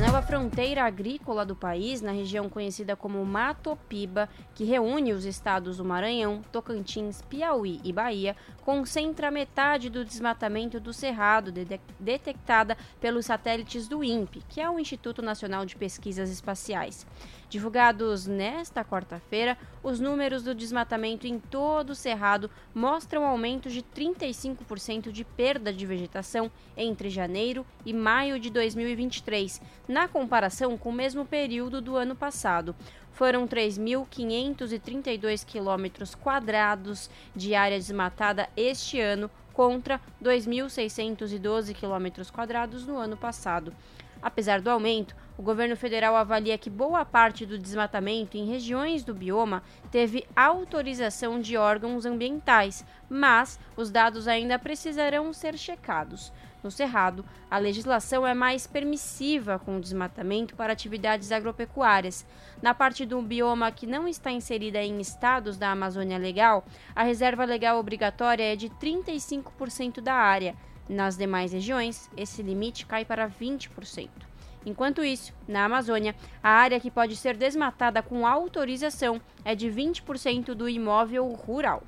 [0.00, 5.84] Nova fronteira agrícola do país, na região conhecida como Matopiba, que reúne os estados do
[5.84, 11.66] Maranhão, Tocantins, Piauí e Bahia, concentra metade do desmatamento do Cerrado, de
[11.98, 17.06] detectada pelos satélites do INPE, que é o Instituto Nacional de Pesquisas Espaciais.
[17.50, 25.10] Divulgados nesta quarta-feira, os números do desmatamento em todo o Cerrado mostram aumento de 35%
[25.10, 31.26] de perda de vegetação entre janeiro e maio de 2023, na comparação com o mesmo
[31.26, 32.72] período do ano passado.
[33.10, 43.16] Foram 3.532 quilômetros quadrados de área desmatada este ano, contra 2.612 quilômetros quadrados no ano
[43.16, 43.74] passado.
[44.22, 49.14] Apesar do aumento, o governo federal avalia que boa parte do desmatamento em regiões do
[49.14, 56.30] bioma teve autorização de órgãos ambientais, mas os dados ainda precisarão ser checados.
[56.62, 62.26] No Cerrado, a legislação é mais permissiva com o desmatamento para atividades agropecuárias.
[62.60, 67.46] Na parte do bioma que não está inserida em estados da Amazônia Legal, a reserva
[67.46, 70.54] legal obrigatória é de 35% da área.
[70.86, 74.29] Nas demais regiões, esse limite cai para 20%.
[74.64, 80.54] Enquanto isso, na Amazônia, a área que pode ser desmatada com autorização é de 20%
[80.54, 81.82] do imóvel rural.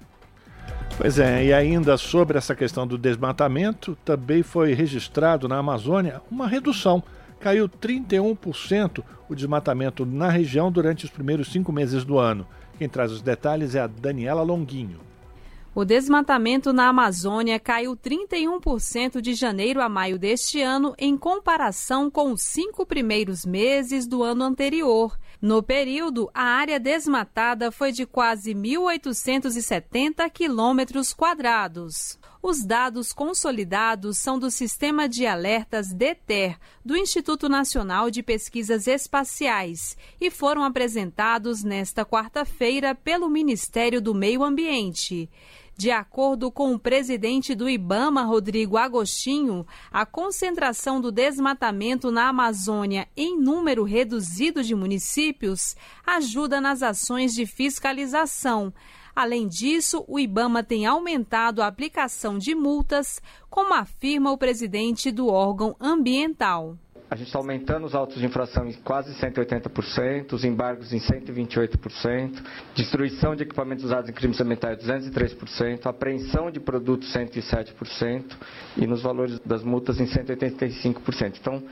[0.96, 6.46] Pois é, e ainda sobre essa questão do desmatamento, também foi registrado na Amazônia uma
[6.46, 7.02] redução.
[7.40, 12.46] Caiu 31% o desmatamento na região durante os primeiros cinco meses do ano.
[12.78, 15.00] Quem traz os detalhes é a Daniela Longuinho.
[15.74, 22.30] O desmatamento na Amazônia caiu 31% de janeiro a maio deste ano, em comparação com
[22.32, 25.18] os cinco primeiros meses do ano anterior.
[25.40, 32.18] No período, a área desmatada foi de quase 1.870 quilômetros quadrados.
[32.42, 39.96] Os dados consolidados são do Sistema de Alertas DETER, do Instituto Nacional de Pesquisas Espaciais,
[40.20, 45.30] e foram apresentados nesta quarta-feira pelo Ministério do Meio Ambiente.
[45.76, 53.08] De acordo com o presidente do Ibama, Rodrigo Agostinho, a concentração do desmatamento na Amazônia
[53.16, 55.74] em número reduzido de municípios
[56.06, 58.72] ajuda nas ações de fiscalização.
[59.14, 65.26] Além disso, o Ibama tem aumentado a aplicação de multas, como afirma o presidente do
[65.28, 66.78] órgão ambiental.
[67.12, 72.42] A gente está aumentando os autos de infração em quase 180%, os embargos em 128%,
[72.74, 78.34] destruição de equipamentos usados em crimes ambientais 203%, apreensão de produtos 107%
[78.78, 81.36] e nos valores das multas em 185%.
[81.38, 81.62] Então,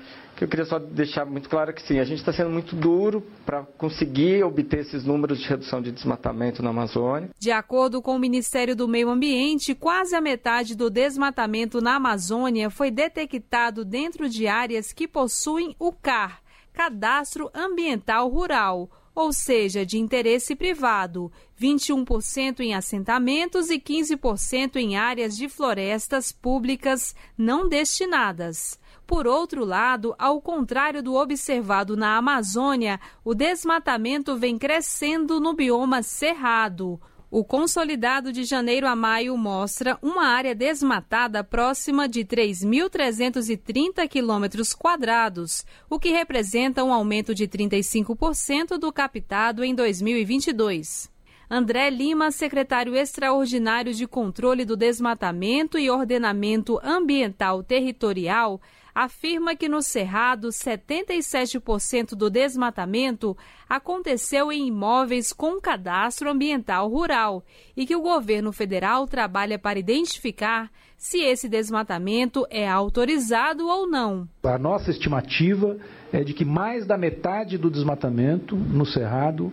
[0.45, 3.63] eu queria só deixar muito claro que sim, a gente está sendo muito duro para
[3.63, 7.31] conseguir obter esses números de redução de desmatamento na Amazônia.
[7.39, 12.71] De acordo com o Ministério do Meio Ambiente, quase a metade do desmatamento na Amazônia
[12.71, 16.41] foi detectado dentro de áreas que possuem o CAR,
[16.73, 25.37] Cadastro Ambiental Rural ou seja, de interesse privado, 21% em assentamentos e 15% em áreas
[25.37, 28.80] de florestas públicas não destinadas.
[29.11, 36.01] Por outro lado, ao contrário do observado na Amazônia, o desmatamento vem crescendo no bioma
[36.01, 37.01] cerrado.
[37.29, 45.67] O consolidado de janeiro a maio mostra uma área desmatada próxima de 3.330 quilômetros quadrados,
[45.91, 51.11] o que representa um aumento de 35% do captado em 2022.
[51.51, 58.61] André Lima, secretário extraordinário de Controle do Desmatamento e Ordenamento Ambiental Territorial,
[58.95, 63.37] afirma que no Cerrado 77% do desmatamento
[63.69, 67.45] aconteceu em imóveis com cadastro ambiental rural
[67.77, 74.29] e que o governo federal trabalha para identificar se esse desmatamento é autorizado ou não.
[74.43, 75.79] A nossa estimativa
[76.13, 79.51] é de que mais da metade do desmatamento no Cerrado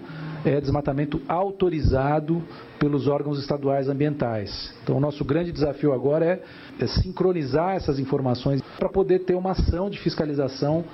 [0.50, 2.44] é desmatamento autorizado
[2.80, 4.74] pelos órgãos estaduais ambientais.
[4.84, 6.42] Então, o nosso grande desafio agora é,
[6.80, 10.86] é sincronizar essas informações para poder ter uma ação de fiscalização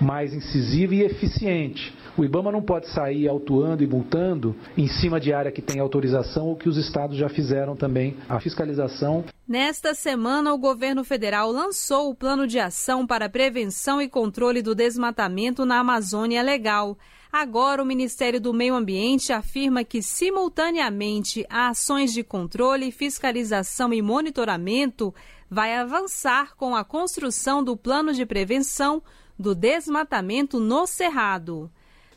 [0.00, 1.94] mais incisiva e eficiente.
[2.16, 6.46] O IBAMA não pode sair autuando e multando em cima de área que tem autorização
[6.46, 9.24] ou que os estados já fizeram também a fiscalização.
[9.46, 14.74] Nesta semana, o governo federal lançou o Plano de Ação para Prevenção e Controle do
[14.74, 16.98] Desmatamento na Amazônia Legal.
[17.32, 24.00] Agora, o Ministério do Meio Ambiente afirma que, simultaneamente a ações de controle, fiscalização e
[24.00, 25.14] monitoramento,
[25.50, 29.02] vai avançar com a construção do plano de prevenção
[29.38, 31.70] do desmatamento no Cerrado.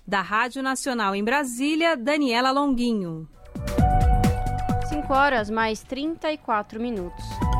[0.07, 3.27] Da Rádio Nacional em Brasília, Daniela Longuinho.
[4.89, 7.50] 5 horas mais 34 minutos.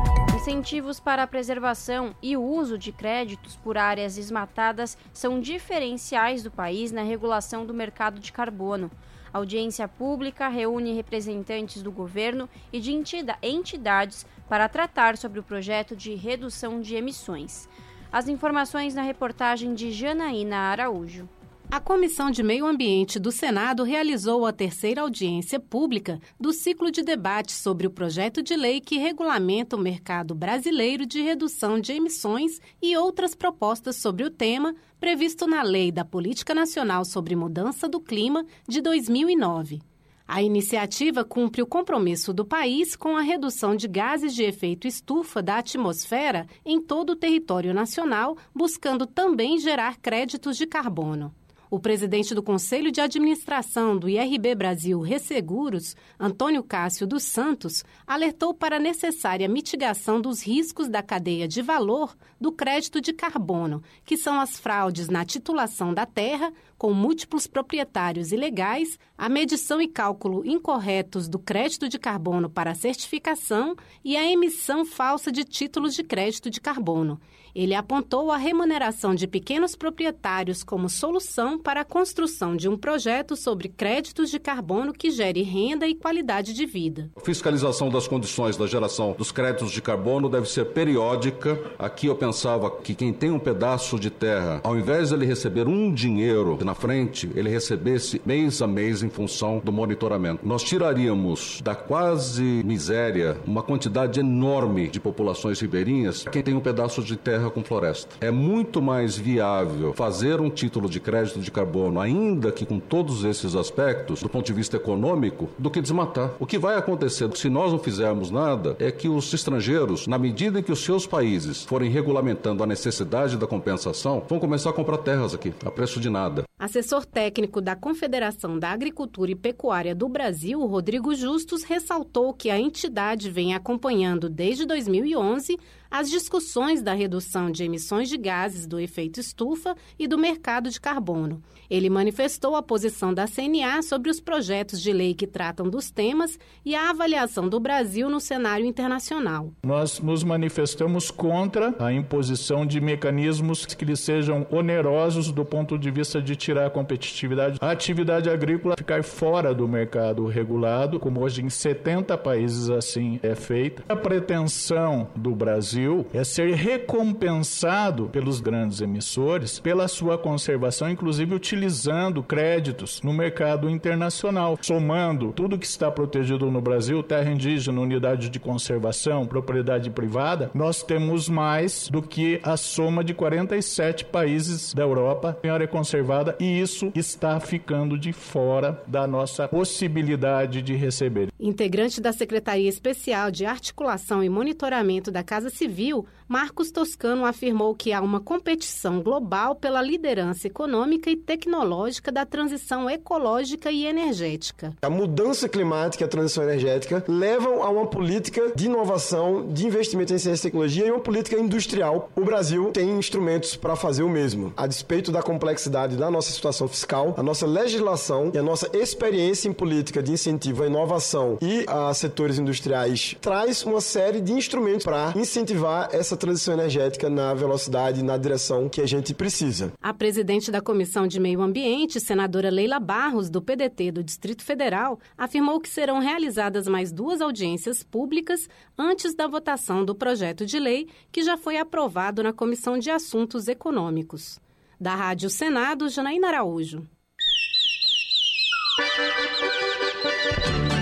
[0.42, 6.50] Incentivos para a preservação e o uso de créditos por áreas desmatadas são diferenciais do
[6.50, 8.90] país na regulação do mercado de carbono.
[9.32, 12.92] A audiência pública reúne representantes do governo e de
[13.40, 17.68] entidades para tratar sobre o projeto de redução de emissões.
[18.10, 21.28] As informações na reportagem de Janaína Araújo.
[21.72, 27.02] A Comissão de Meio Ambiente do Senado realizou a terceira audiência pública do ciclo de
[27.02, 32.60] debate sobre o projeto de lei que regulamenta o mercado brasileiro de redução de emissões
[32.82, 37.98] e outras propostas sobre o tema, previsto na Lei da Política Nacional sobre Mudança do
[37.98, 39.80] Clima de 2009.
[40.28, 45.42] A iniciativa cumpre o compromisso do país com a redução de gases de efeito estufa
[45.42, 51.34] da atmosfera em todo o território nacional, buscando também gerar créditos de carbono.
[51.72, 58.52] O presidente do Conselho de Administração do IRB Brasil Resseguros, Antônio Cássio dos Santos, alertou
[58.52, 64.18] para a necessária mitigação dos riscos da cadeia de valor do crédito de carbono, que
[64.18, 70.44] são as fraudes na titulação da terra, com múltiplos proprietários ilegais, a medição e cálculo
[70.44, 76.50] incorretos do crédito de carbono para certificação e a emissão falsa de títulos de crédito
[76.50, 77.18] de carbono.
[77.54, 83.36] Ele apontou a remuneração de pequenos proprietários como solução para a construção de um projeto
[83.36, 87.10] sobre créditos de carbono que gere renda e qualidade de vida.
[87.16, 91.58] A fiscalização das condições da geração dos créditos de carbono deve ser periódica.
[91.78, 95.68] Aqui eu pensava que quem tem um pedaço de terra, ao invés de ele receber
[95.68, 100.46] um dinheiro na frente, ele recebesse mês a mês em função do monitoramento.
[100.46, 107.02] Nós tiraríamos da quase miséria uma quantidade enorme de populações ribeirinhas quem tem um pedaço
[107.02, 108.16] de terra terra com floresta.
[108.20, 113.24] É muito mais viável fazer um título de crédito de carbono, ainda que com todos
[113.24, 116.30] esses aspectos, do ponto de vista econômico, do que desmatar.
[116.38, 120.60] O que vai acontecer se nós não fizermos nada é que os estrangeiros, na medida
[120.60, 124.98] em que os seus países forem regulamentando a necessidade da compensação, vão começar a comprar
[124.98, 126.44] terras aqui, a preço de nada.
[126.58, 132.58] Assessor técnico da Confederação da Agricultura e Pecuária do Brasil, Rodrigo Justus, ressaltou que a
[132.58, 135.58] entidade vem acompanhando desde 2011
[135.92, 140.80] as discussões da redução de emissões de gases do efeito estufa e do mercado de
[140.80, 141.42] carbono.
[141.68, 146.38] Ele manifestou a posição da CNA sobre os projetos de lei que tratam dos temas
[146.64, 149.52] e a avaliação do Brasil no cenário internacional.
[149.62, 155.90] Nós nos manifestamos contra a imposição de mecanismos que lhes sejam onerosos do ponto de
[155.90, 157.58] vista de tirar a competitividade.
[157.60, 163.34] A atividade agrícola ficar fora do mercado regulado, como hoje em 70 países assim é
[163.34, 163.84] feita.
[163.90, 171.34] A pretensão do Brasil Brasil é ser recompensado pelos grandes emissores pela sua conservação, inclusive
[171.34, 178.28] utilizando créditos no mercado internacional, somando tudo que está protegido no Brasil, terra indígena, unidade
[178.28, 184.82] de conservação, propriedade privada, nós temos mais do que a soma de 47 países da
[184.82, 191.28] Europa em área conservada e isso está ficando de fora da nossa possibilidade de receber.
[191.40, 197.74] Integrante da Secretaria Especial de Articulação e Monitoramento da Casa Civil Civil, Marcos Toscano afirmou
[197.74, 204.72] que há uma competição global pela liderança econômica e tecnológica da transição ecológica e energética.
[204.80, 210.14] A mudança climática e a transição energética levam a uma política de inovação, de investimento
[210.14, 212.10] em ciência e tecnologia e uma política industrial.
[212.16, 214.54] O Brasil tem instrumentos para fazer o mesmo.
[214.56, 219.48] A despeito da complexidade da nossa situação fiscal, a nossa legislação e a nossa experiência
[219.48, 224.84] em política de incentivo à inovação e a setores industriais traz uma série de instrumentos
[224.84, 229.72] para incentivar incentivar essa transição energética na velocidade, na direção que a gente precisa.
[229.80, 234.98] A presidente da Comissão de Meio Ambiente, senadora Leila Barros, do PDT do Distrito Federal,
[235.16, 240.88] afirmou que serão realizadas mais duas audiências públicas antes da votação do projeto de lei
[241.10, 244.40] que já foi aprovado na Comissão de Assuntos Econômicos.
[244.80, 246.82] Da Rádio Senado, Janaína Araújo.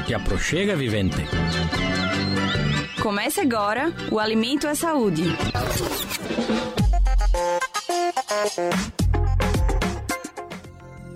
[0.07, 1.19] Que aproxega, vivente.
[3.03, 5.25] Comece agora o Alimento é Saúde.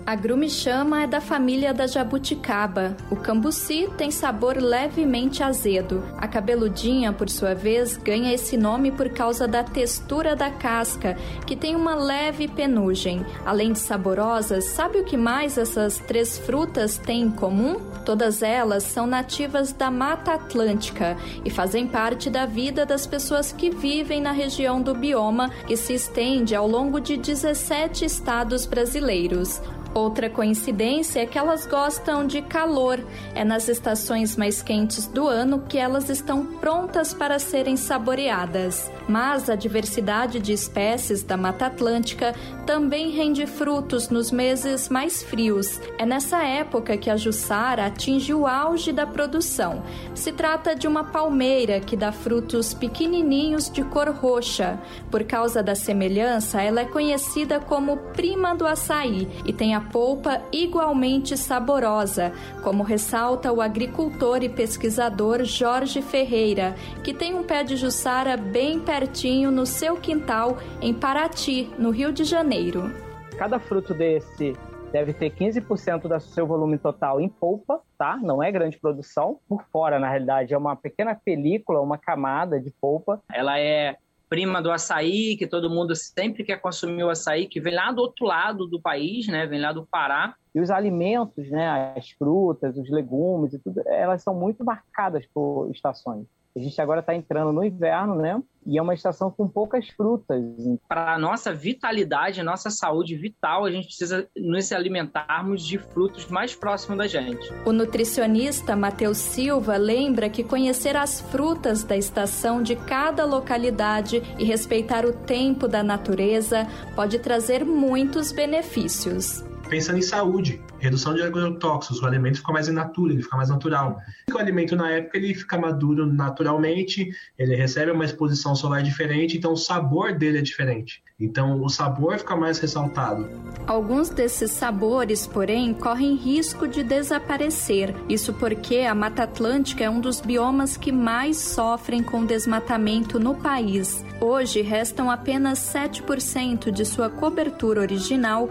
[0.07, 2.95] A grume-chama é da família da jabuticaba.
[3.09, 6.03] O cambuci tem sabor levemente azedo.
[6.15, 11.55] A cabeludinha, por sua vez, ganha esse nome por causa da textura da casca, que
[11.55, 13.25] tem uma leve penugem.
[13.43, 17.81] Além de saborosas, sabe o que mais essas três frutas têm em comum?
[18.05, 23.71] Todas elas são nativas da Mata Atlântica e fazem parte da vida das pessoas que
[23.71, 29.59] vivem na região do bioma, que se estende ao longo de 17 estados brasileiros.
[29.95, 32.99] Outra coincidência é que elas gostam de calor.
[33.33, 38.91] É nas estações mais quentes do ano que elas estão prontas para serem saboreadas.
[39.07, 42.35] Mas a diversidade de espécies da Mata Atlântica
[42.65, 45.79] também rende frutos nos meses mais frios.
[45.97, 49.81] É nessa época que a jussara atinge o auge da produção.
[50.13, 54.77] Se trata de uma palmeira que dá frutos pequenininhos de cor roxa.
[55.09, 60.41] Por causa da semelhança, ela é conhecida como prima do açaí e tem a polpa
[60.51, 62.31] igualmente saborosa,
[62.63, 68.79] como ressalta o agricultor e pesquisador Jorge Ferreira, que tem um pé de jussara bem
[68.79, 72.91] pertinho no seu quintal em Paraty, no Rio de Janeiro.
[73.37, 74.53] Cada fruto desse
[74.91, 78.17] deve ter 15% do seu volume total em polpa, tá?
[78.17, 79.39] Não é grande produção.
[79.45, 83.21] Por fora, na realidade, é uma pequena película, uma camada de polpa.
[83.29, 83.97] Ela é
[84.29, 88.01] prima do açaí, que todo mundo sempre quer consumir o açaí, que vem lá do
[88.01, 89.45] outro lado do país, né?
[89.45, 90.35] Vem lá do Pará.
[90.53, 91.93] E os alimentos, né?
[91.95, 96.25] As frutas, os legumes e tudo, elas são muito marcadas por estações.
[96.55, 98.41] A gente agora está entrando no inverno, né?
[98.65, 100.41] E é uma estação com poucas frutas.
[100.87, 106.55] Para a nossa vitalidade, nossa saúde vital, a gente precisa nos alimentarmos de frutos mais
[106.55, 107.51] próximos da gente.
[107.65, 114.45] O nutricionista Matheus Silva lembra que conhecer as frutas da estação de cada localidade e
[114.45, 122.01] respeitar o tempo da natureza pode trazer muitos benefícios pensando em saúde, redução de agrotóxicos,
[122.01, 123.97] o alimento fica mais in natura, ele fica mais natural.
[124.31, 129.53] O alimento na época ele fica maduro naturalmente, ele recebe uma exposição solar diferente, então
[129.53, 131.03] o sabor dele é diferente.
[131.19, 133.27] Então o sabor fica mais ressaltado.
[133.65, 137.95] Alguns desses sabores, porém, correm risco de desaparecer.
[138.09, 143.33] Isso porque a Mata Atlântica é um dos biomas que mais sofrem com desmatamento no
[143.33, 144.03] país.
[144.19, 148.49] Hoje restam apenas 7% de sua cobertura original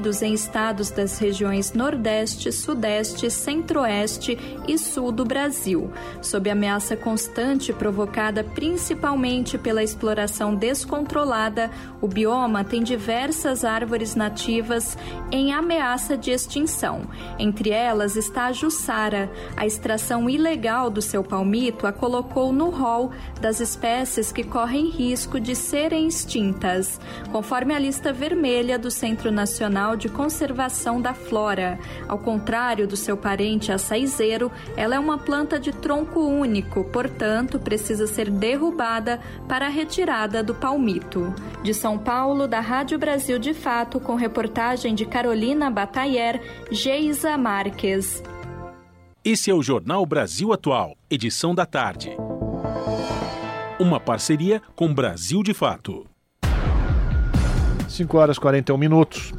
[0.00, 5.92] em estados das regiões Nordeste, Sudeste, Centro-Oeste e Sul do Brasil,
[6.22, 11.70] sob ameaça constante provocada principalmente pela exploração descontrolada.
[12.00, 14.96] O bioma tem diversas árvores nativas
[15.30, 17.02] em ameaça de extinção.
[17.38, 19.30] Entre elas está a jussara.
[19.54, 25.38] A extração ilegal do seu palmito a colocou no rol das espécies que correm risco
[25.38, 26.98] de serem extintas,
[27.30, 31.78] conforme a lista vermelha do Centro Nacional de Conservação da Flora.
[32.08, 38.06] Ao contrário do seu parente açaizeiro, ela é uma planta de tronco único, portanto, precisa
[38.06, 41.34] ser derrubada para a retirada do palmito.
[41.62, 48.22] De São Paulo, da Rádio Brasil de Fato, com reportagem de Carolina Batayer, Geisa Marques.
[49.22, 52.16] Esse é o Jornal Brasil Atual, edição da tarde.
[53.78, 56.06] Uma parceria com Brasil de Fato.
[57.88, 59.32] 5 horas e 41 minutos.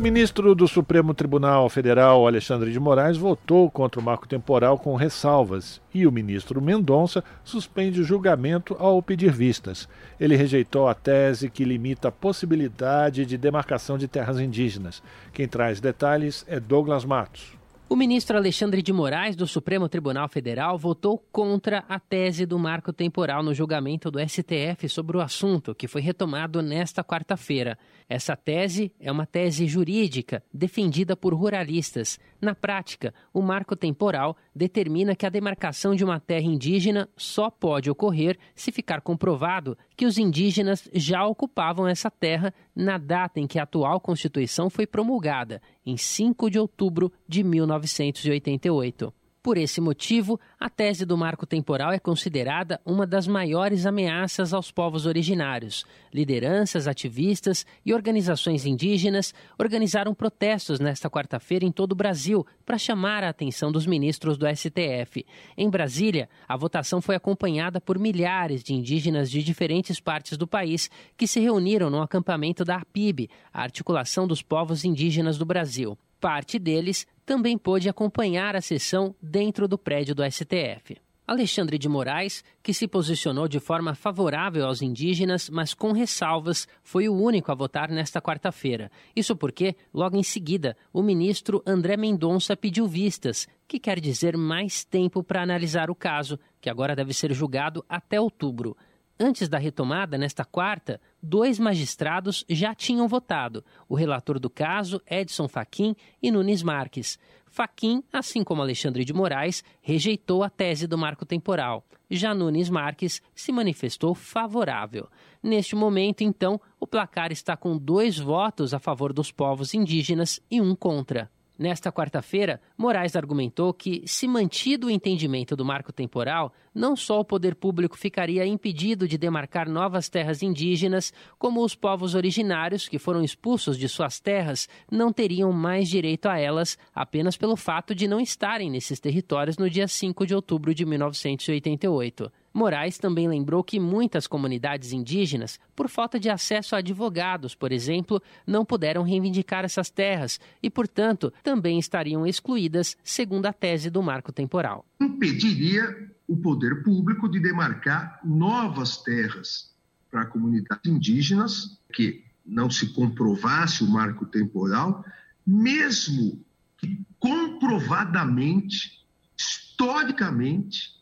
[0.00, 5.80] Ministro do Supremo Tribunal Federal, Alexandre de Moraes, votou contra o marco temporal com ressalvas
[5.94, 9.88] e o ministro Mendonça suspende o julgamento ao pedir vistas.
[10.18, 15.00] Ele rejeitou a tese que limita a possibilidade de demarcação de terras indígenas.
[15.32, 17.63] Quem traz detalhes é Douglas Matos.
[17.86, 22.94] O ministro Alexandre de Moraes, do Supremo Tribunal Federal, votou contra a tese do marco
[22.94, 27.78] temporal no julgamento do STF sobre o assunto, que foi retomado nesta quarta-feira.
[28.08, 32.18] Essa tese é uma tese jurídica defendida por ruralistas.
[32.40, 37.90] Na prática, o marco temporal determina que a demarcação de uma terra indígena só pode
[37.90, 43.58] ocorrer se ficar comprovado que os indígenas já ocupavam essa terra na data em que
[43.58, 49.12] a atual Constituição foi promulgada, em 5 de outubro de 1988.
[49.44, 54.70] Por esse motivo, a tese do marco temporal é considerada uma das maiores ameaças aos
[54.70, 55.84] povos originários.
[56.10, 63.22] Lideranças, ativistas e organizações indígenas organizaram protestos nesta quarta-feira em todo o Brasil para chamar
[63.22, 65.26] a atenção dos ministros do STF.
[65.58, 70.90] Em Brasília, a votação foi acompanhada por milhares de indígenas de diferentes partes do país
[71.18, 76.58] que se reuniram no acampamento da APIB, a Articulação dos Povos Indígenas do Brasil parte
[76.58, 80.96] deles também pôde acompanhar a sessão dentro do prédio do STF.
[81.26, 87.08] Alexandre de Moraes, que se posicionou de forma favorável aos indígenas, mas com ressalvas, foi
[87.08, 88.90] o único a votar nesta quarta-feira.
[89.16, 94.84] Isso porque, logo em seguida, o ministro André Mendonça pediu vistas, que quer dizer mais
[94.84, 98.76] tempo para analisar o caso, que agora deve ser julgado até outubro.
[99.18, 105.46] Antes da retomada, nesta quarta, dois magistrados já tinham votado: o relator do caso, Edson
[105.46, 107.18] Fachin, e Nunes Marques.
[107.46, 111.86] Fachin, assim como Alexandre de Moraes, rejeitou a tese do marco temporal.
[112.10, 115.08] Já Nunes Marques se manifestou favorável.
[115.40, 120.60] Neste momento, então, o placar está com dois votos a favor dos povos indígenas e
[120.60, 121.30] um contra.
[121.56, 127.24] Nesta quarta-feira, Moraes argumentou que, se mantido o entendimento do marco temporal, não só o
[127.24, 133.22] poder público ficaria impedido de demarcar novas terras indígenas, como os povos originários que foram
[133.22, 138.18] expulsos de suas terras não teriam mais direito a elas apenas pelo fato de não
[138.18, 142.32] estarem nesses territórios no dia 5 de outubro de 1988.
[142.54, 148.22] Moraes também lembrou que muitas comunidades indígenas, por falta de acesso a advogados, por exemplo,
[148.46, 154.30] não puderam reivindicar essas terras e, portanto, também estariam excluídas, segundo a tese do marco
[154.30, 154.86] temporal.
[155.00, 159.74] Impediria o poder público de demarcar novas terras
[160.08, 165.04] para comunidades indígenas que não se comprovasse o marco temporal,
[165.44, 166.40] mesmo
[166.78, 169.04] que comprovadamente,
[169.36, 170.94] historicamente,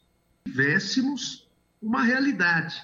[0.47, 1.42] tivéssemos
[1.83, 2.81] uma realidade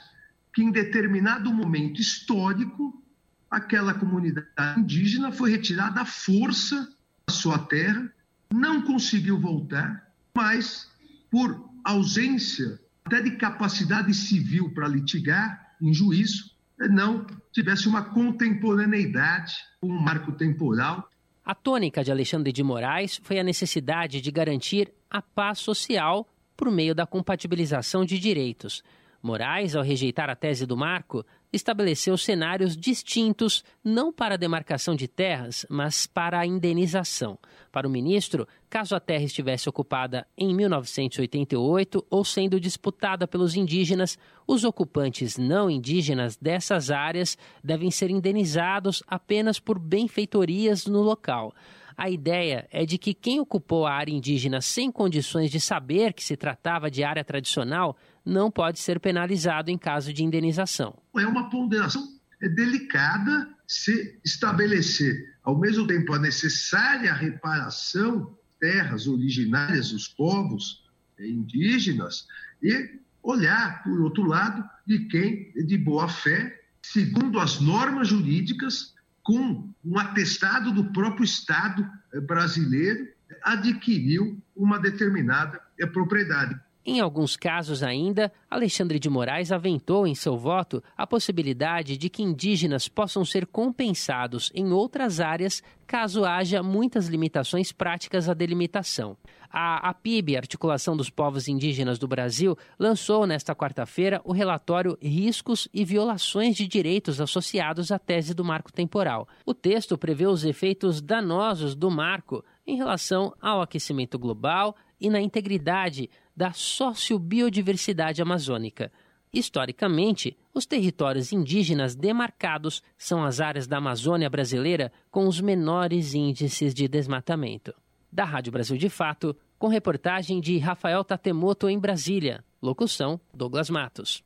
[0.53, 3.03] que em determinado momento histórico
[3.51, 6.88] aquela comunidade indígena foi retirada à força
[7.26, 8.12] da sua terra,
[8.53, 10.90] não conseguiu voltar, mas
[11.30, 16.51] por ausência até de capacidade civil para litigar em juízo,
[16.90, 21.09] não tivesse uma contemporaneidade com um marco temporal.
[21.44, 26.28] A tônica de Alexandre de Moraes foi a necessidade de garantir a paz social
[26.59, 28.82] por meio da compatibilização de direitos.
[29.22, 35.09] Moraes, ao rejeitar a tese do marco, estabeleceu cenários distintos não para a demarcação de
[35.09, 37.38] terras, mas para a indenização.
[37.70, 44.18] Para o ministro, caso a terra estivesse ocupada em 1988 ou sendo disputada pelos indígenas,
[44.46, 51.54] os ocupantes não indígenas dessas áreas devem ser indenizados apenas por benfeitorias no local.
[51.99, 56.22] A ideia é de que quem ocupou a área indígena sem condições de saber que
[56.22, 60.96] se tratava de área tradicional não pode ser penalizado em caso de indenização.
[61.16, 62.07] É uma ponderação
[62.40, 70.84] delicada se estabelecer, ao mesmo tempo, a necessária reparação terras originárias dos povos
[71.18, 72.28] indígenas
[72.62, 78.94] e olhar, por outro lado, de quem, de boa fé, segundo as normas jurídicas,
[79.29, 81.87] com um atestado do próprio Estado
[82.26, 83.07] brasileiro,
[83.43, 85.61] adquiriu uma determinada
[85.93, 86.59] propriedade.
[86.85, 92.22] Em alguns casos ainda, Alexandre de Moraes aventou em seu voto a possibilidade de que
[92.22, 99.16] indígenas possam ser compensados em outras áreas caso haja muitas limitações práticas à delimitação.
[99.51, 105.85] A APIB, Articulação dos Povos Indígenas do Brasil, lançou nesta quarta-feira o relatório Riscos e
[105.87, 109.26] Violações de Direitos Associados à Tese do Marco Temporal.
[109.47, 115.20] O texto prevê os efeitos danosos do marco em relação ao aquecimento global e na
[115.20, 118.93] integridade da sociobiodiversidade amazônica.
[119.32, 126.72] Historicamente, os territórios indígenas demarcados são as áreas da Amazônia brasileira com os menores índices
[126.72, 127.74] de desmatamento.
[128.11, 132.45] Da Rádio Brasil de Fato, com reportagem de Rafael Tatemoto em Brasília.
[132.62, 134.22] Locução: Douglas Matos.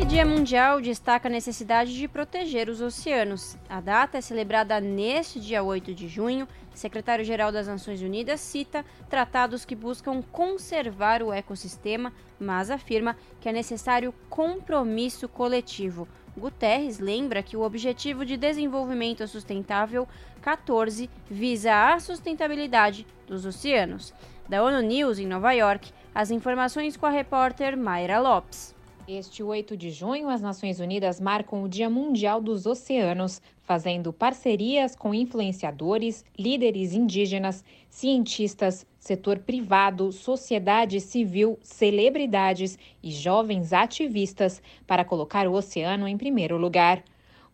[0.00, 3.58] E Dia Mundial destaca a necessidade de proteger os oceanos.
[3.68, 6.48] A data é celebrada neste dia 8 de junho.
[6.80, 13.52] Secretário-geral das Nações Unidas cita tratados que buscam conservar o ecossistema, mas afirma que é
[13.52, 16.08] necessário compromisso coletivo.
[16.34, 20.08] Guterres lembra que o Objetivo de Desenvolvimento Sustentável
[20.40, 24.14] 14 visa a sustentabilidade dos oceanos.
[24.48, 28.74] Da ONU News em Nova York, as informações com a repórter Mayra Lopes.
[29.06, 34.96] Este 8 de junho, as Nações Unidas marcam o Dia Mundial dos Oceanos, fazendo parcerias
[34.96, 45.46] com influenciadores, líderes indígenas, cientistas, setor privado, sociedade civil, celebridades e jovens ativistas para colocar
[45.46, 47.04] o oceano em primeiro lugar.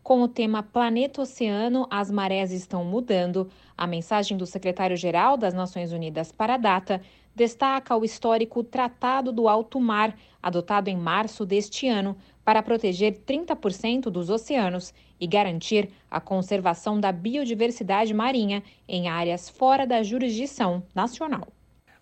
[0.03, 5.93] Com o tema Planeta Oceano, as marés estão mudando, a mensagem do secretário-geral das Nações
[5.93, 7.03] Unidas para a data
[7.35, 12.17] destaca o histórico Tratado do Alto Mar, adotado em março deste ano,
[12.47, 19.85] para proteger 30% dos oceanos e garantir a conservação da biodiversidade marinha em áreas fora
[19.85, 21.49] da jurisdição nacional.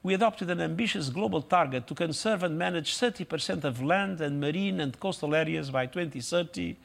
[0.04, 4.82] We adopted an ambitious global target to conserve and manage 30% of land and marine
[4.82, 6.76] and coastal areas by 2030.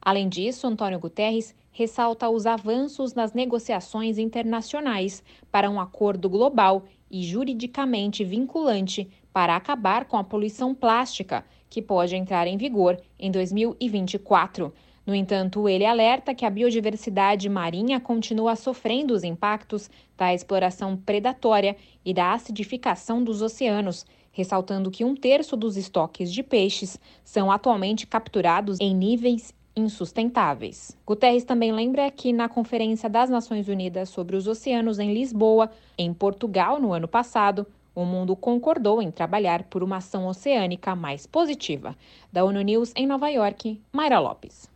[0.00, 7.24] Além disso, Antônio Guterres ressalta os avanços nas negociações internacionais para um acordo global e
[7.24, 14.72] juridicamente vinculante para acabar com a poluição plástica, que pode entrar em vigor em 2024.
[15.06, 21.76] No entanto, ele alerta que a biodiversidade marinha continua sofrendo os impactos da exploração predatória
[22.04, 28.06] e da acidificação dos oceanos, ressaltando que um terço dos estoques de peixes são atualmente
[28.06, 30.96] capturados em níveis insustentáveis.
[31.06, 36.12] Guterres também lembra que na Conferência das Nações Unidas sobre os Oceanos em Lisboa, em
[36.12, 41.96] Portugal, no ano passado, o mundo concordou em trabalhar por uma ação oceânica mais positiva.
[42.32, 44.68] Da ONU News em Nova York, Mayra Lopes.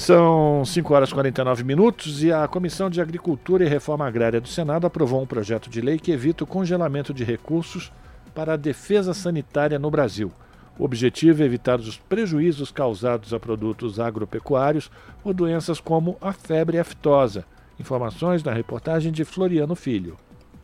[0.00, 4.48] São 5 horas e 49 minutos e a Comissão de Agricultura e Reforma Agrária do
[4.48, 7.92] Senado aprovou um projeto de lei que evita o congelamento de recursos
[8.34, 10.32] para a defesa sanitária no Brasil.
[10.78, 14.90] O objetivo é evitar os prejuízos causados a produtos agropecuários
[15.22, 17.44] ou doenças como a febre aftosa.
[17.78, 20.16] Informações na reportagem de Floriano Filho.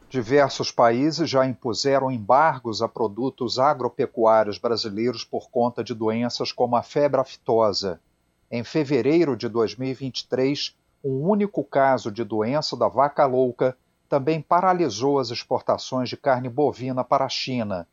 [0.08, 6.82] Diversos países já impuseram embargos a produtos agropecuários brasileiros por conta de doenças como a
[6.82, 8.00] febre aftosa.
[8.50, 13.76] Em fevereiro de 2023, um único caso de doença da vaca louca
[14.08, 17.86] também paralisou as exportações de carne bovina para a China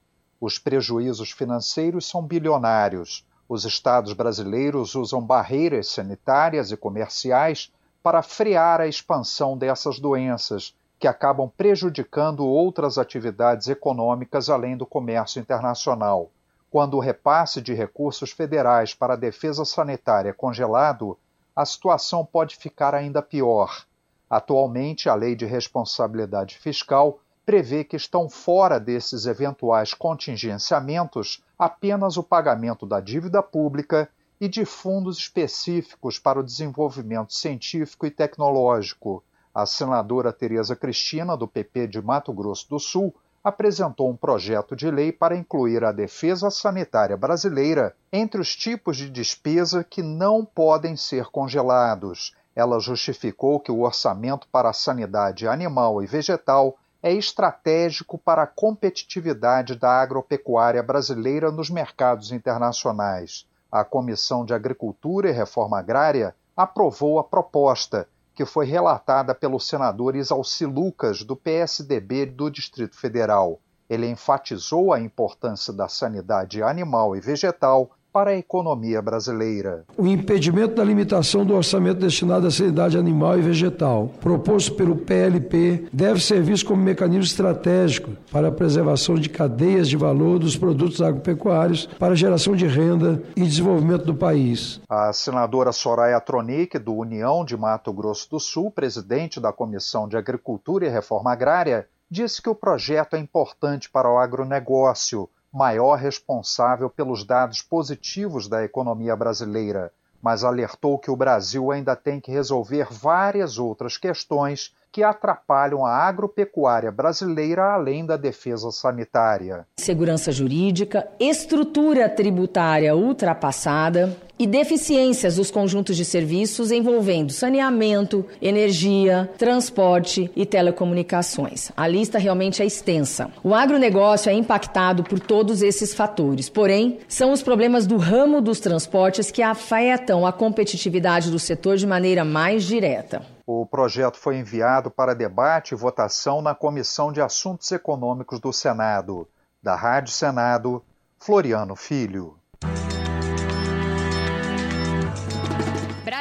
[0.46, 3.26] os prejuízos financeiros são bilionários.
[3.48, 7.72] Os estados brasileiros usam barreiras sanitárias e comerciais
[8.04, 15.40] para frear a expansão dessas doenças, que acabam prejudicando outras atividades econômicas além do comércio
[15.40, 16.30] internacional.
[16.74, 21.16] Quando o repasse de recursos federais para a defesa sanitária é congelado,
[21.56, 23.86] a situação pode ficar ainda pior.
[24.28, 32.24] Atualmente, a Lei de Responsabilidade Fiscal prevê que estão fora desses eventuais contingenciamentos apenas o
[32.24, 34.10] pagamento da dívida pública
[34.42, 39.24] e de fundos específicos para o desenvolvimento científico e tecnológico.
[39.54, 43.14] A senadora Tereza Cristina, do PP de Mato Grosso do Sul,
[43.44, 49.10] apresentou um projeto de lei para incluir a defesa sanitária brasileira entre os tipos de
[49.10, 52.34] despesa que não podem ser congelados.
[52.56, 58.48] Ela justificou que o orçamento para a sanidade animal e vegetal é estratégico para a
[58.48, 63.46] competitividade da agropecuária brasileira nos mercados internacionais.
[63.70, 70.16] A Comissão de Agricultura e Reforma Agrária aprovou a proposta, que foi relatada pelo senador
[70.16, 73.60] Isalci Lucas, do PSDB do Distrito Federal.
[73.90, 79.86] Ele enfatizou a importância da sanidade animal e vegetal para a economia brasileira.
[79.98, 85.88] O impedimento da limitação do orçamento destinado à sanidade animal e vegetal, proposto pelo PLP,
[85.92, 91.02] deve ser visto como mecanismo estratégico para a preservação de cadeias de valor dos produtos
[91.02, 94.80] agropecuários para a geração de renda e desenvolvimento do país.
[94.88, 100.16] A senadora Soraya Tronic, do União de Mato Grosso do Sul, presidente da Comissão de
[100.16, 106.90] Agricultura e Reforma Agrária, disse que o projeto é importante para o agronegócio maior responsável
[106.90, 112.88] pelos dados positivos da economia brasileira, mas alertou que o Brasil ainda tem que resolver
[112.90, 119.68] várias outras questões que atrapalham a agropecuária brasileira além da defesa sanitária.
[119.78, 130.30] Segurança jurídica, estrutura tributária ultrapassada e deficiências dos conjuntos de serviços envolvendo saneamento, energia, transporte
[130.36, 131.72] e telecomunicações.
[131.78, 133.32] A lista realmente é extensa.
[133.44, 138.60] O agronegócio é impactado por todos esses fatores, porém, são os problemas do ramo dos
[138.60, 143.22] transportes que afetam a competitividade do setor de maneira mais direta.
[143.46, 149.28] O projeto foi enviado para debate e votação na Comissão de Assuntos Econômicos do Senado.
[149.62, 150.84] Da Rádio Senado,
[151.20, 152.36] Floriano Filho.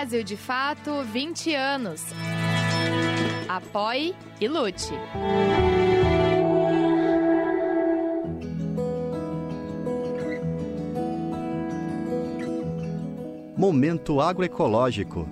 [0.02, 2.02] Brasil de Fato 20 anos.
[3.48, 4.90] Apoie e lute.
[13.56, 15.28] Momento agroecológico.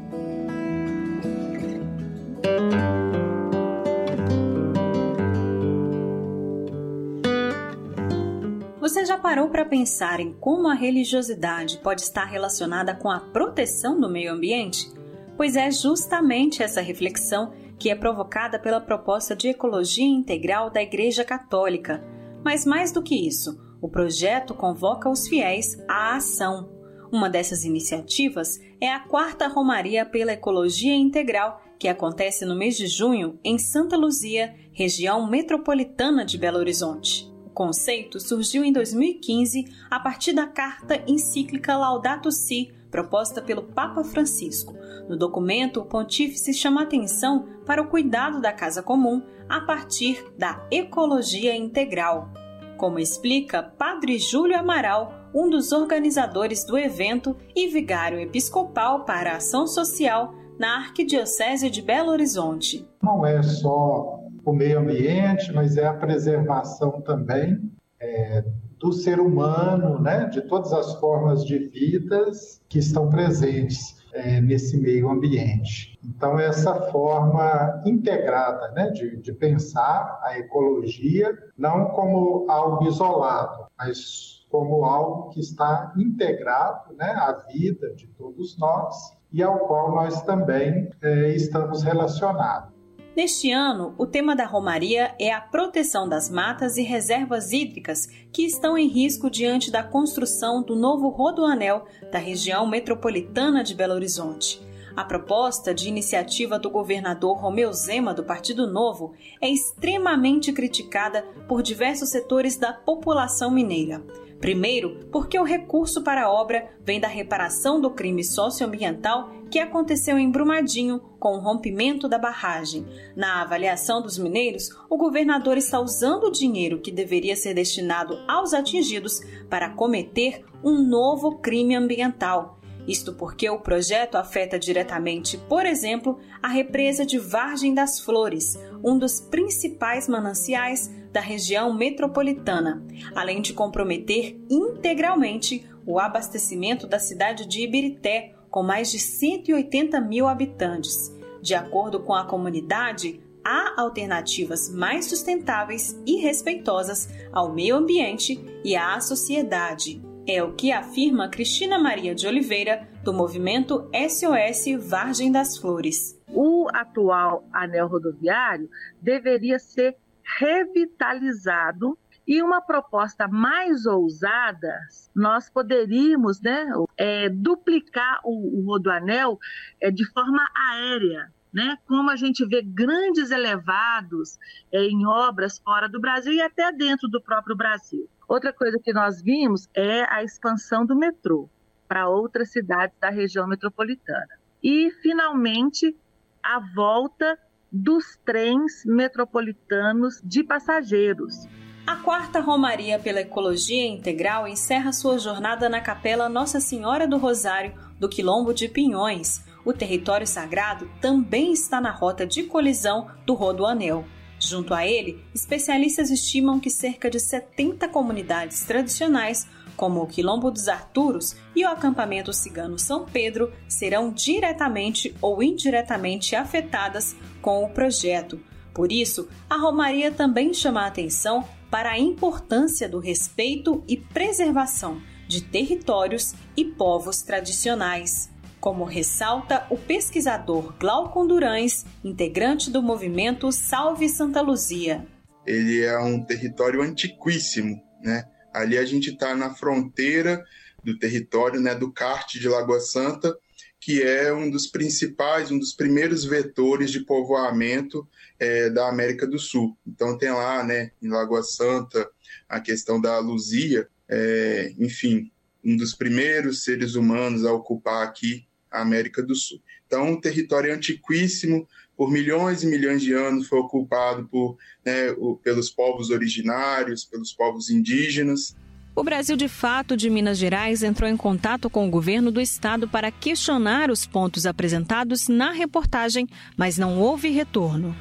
[8.80, 14.00] Você já parou para pensar em como a religiosidade pode estar relacionada com a proteção
[14.00, 14.90] do meio ambiente?
[15.36, 21.22] Pois é justamente essa reflexão que é provocada pela proposta de ecologia integral da Igreja
[21.22, 22.02] Católica.
[22.42, 26.70] Mas mais do que isso, o projeto convoca os fiéis à ação.
[27.12, 32.86] Uma dessas iniciativas é a quarta Romaria pela Ecologia Integral, que acontece no mês de
[32.86, 40.32] junho em Santa Luzia, região metropolitana de Belo Horizonte conceito surgiu em 2015 a partir
[40.32, 44.74] da carta encíclica Laudato Si, proposta pelo Papa Francisco.
[45.06, 50.66] No documento, o pontífice chama atenção para o cuidado da casa comum a partir da
[50.70, 52.30] ecologia integral.
[52.78, 59.36] Como explica Padre Júlio Amaral, um dos organizadores do evento e vigário episcopal para a
[59.36, 62.88] ação social na Arquidiocese de Belo Horizonte.
[63.02, 67.70] Não é só o meio ambiente, mas é a preservação também
[68.00, 68.44] é,
[68.78, 74.76] do ser humano, né, de todas as formas de vidas que estão presentes é, nesse
[74.78, 75.98] meio ambiente.
[76.02, 84.46] Então, essa forma integrada né, de, de pensar a ecologia não como algo isolado, mas
[84.50, 90.22] como algo que está integrado né, à vida de todos nós e ao qual nós
[90.22, 92.79] também é, estamos relacionados.
[93.16, 98.44] Neste ano, o tema da Romaria é a proteção das matas e reservas hídricas que
[98.44, 104.60] estão em risco diante da construção do novo rodoanel da região metropolitana de Belo Horizonte.
[104.96, 111.62] A proposta de iniciativa do governador Romeu Zema do Partido Novo é extremamente criticada por
[111.62, 114.04] diversos setores da população mineira.
[114.40, 120.16] Primeiro, porque o recurso para a obra vem da reparação do crime socioambiental que aconteceu
[120.16, 122.86] em Brumadinho com o rompimento da barragem.
[123.14, 128.54] Na avaliação dos mineiros, o governador está usando o dinheiro que deveria ser destinado aos
[128.54, 129.20] atingidos
[129.50, 132.59] para cometer um novo crime ambiental.
[132.86, 138.98] Isto porque o projeto afeta diretamente, por exemplo, a represa de Vargem das Flores, um
[138.98, 147.62] dos principais mananciais da região metropolitana, além de comprometer integralmente o abastecimento da cidade de
[147.62, 151.14] Ibirité, com mais de 180 mil habitantes.
[151.42, 158.76] De acordo com a comunidade, há alternativas mais sustentáveis e respeitosas ao meio ambiente e
[158.76, 160.09] à sociedade.
[160.26, 166.20] É o que afirma Cristina Maria de Oliveira, do movimento SOS Vargem das Flores.
[166.28, 168.68] O atual anel rodoviário
[169.00, 169.96] deveria ser
[170.38, 174.72] revitalizado e uma proposta mais ousada,
[175.14, 176.64] nós poderíamos né,
[176.96, 179.38] é, duplicar o, o rodoanel
[179.80, 181.32] é, de forma aérea.
[181.52, 181.76] Né?
[181.88, 184.38] Como a gente vê grandes elevados
[184.70, 188.08] é, em obras fora do Brasil e até dentro do próprio Brasil.
[188.30, 191.50] Outra coisa que nós vimos é a expansão do metrô
[191.88, 194.38] para outras cidades da região metropolitana.
[194.62, 195.96] E, finalmente,
[196.40, 197.36] a volta
[197.72, 201.48] dos trens metropolitanos de passageiros.
[201.84, 207.74] A quarta Romaria pela Ecologia Integral encerra sua jornada na Capela Nossa Senhora do Rosário,
[207.98, 209.44] do Quilombo de Pinhões.
[209.64, 214.04] O território sagrado também está na rota de colisão do Rodoanel.
[214.40, 219.46] Junto a ele, especialistas estimam que cerca de 70 comunidades tradicionais
[219.80, 226.36] como o Quilombo dos Arturos e o acampamento cigano São Pedro, serão diretamente ou indiretamente
[226.36, 228.38] afetadas com o projeto.
[228.74, 235.00] Por isso, a Romaria também chama a atenção para a importância do respeito e preservação
[235.26, 238.29] de territórios e povos tradicionais.
[238.60, 245.06] Como ressalta o pesquisador Glaucon Durães, integrante do movimento Salve Santa Luzia.
[245.46, 248.24] Ele é um território antiquíssimo, né?
[248.52, 250.44] Ali a gente está na fronteira
[250.84, 253.34] do território né, do CART de Lagoa Santa,
[253.80, 258.06] que é um dos principais, um dos primeiros vetores de povoamento
[258.38, 259.74] é, da América do Sul.
[259.86, 262.06] Então tem lá, né, em Lagoa Santa,
[262.46, 265.30] a questão da Luzia, é, enfim,
[265.64, 269.60] um dos primeiros seres humanos a ocupar aqui a América do Sul.
[269.86, 271.66] Então, um território antiquíssimo,
[271.96, 277.32] por milhões e milhões de anos foi ocupado por, né, o, pelos povos originários, pelos
[277.32, 278.56] povos indígenas.
[278.94, 282.88] O Brasil de Fato de Minas Gerais entrou em contato com o governo do estado
[282.88, 287.94] para questionar os pontos apresentados na reportagem, mas não houve retorno.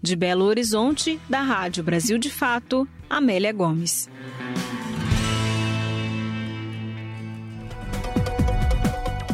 [0.00, 4.08] De Belo Horizonte, da Rádio Brasil de Fato, Amélia Gomes.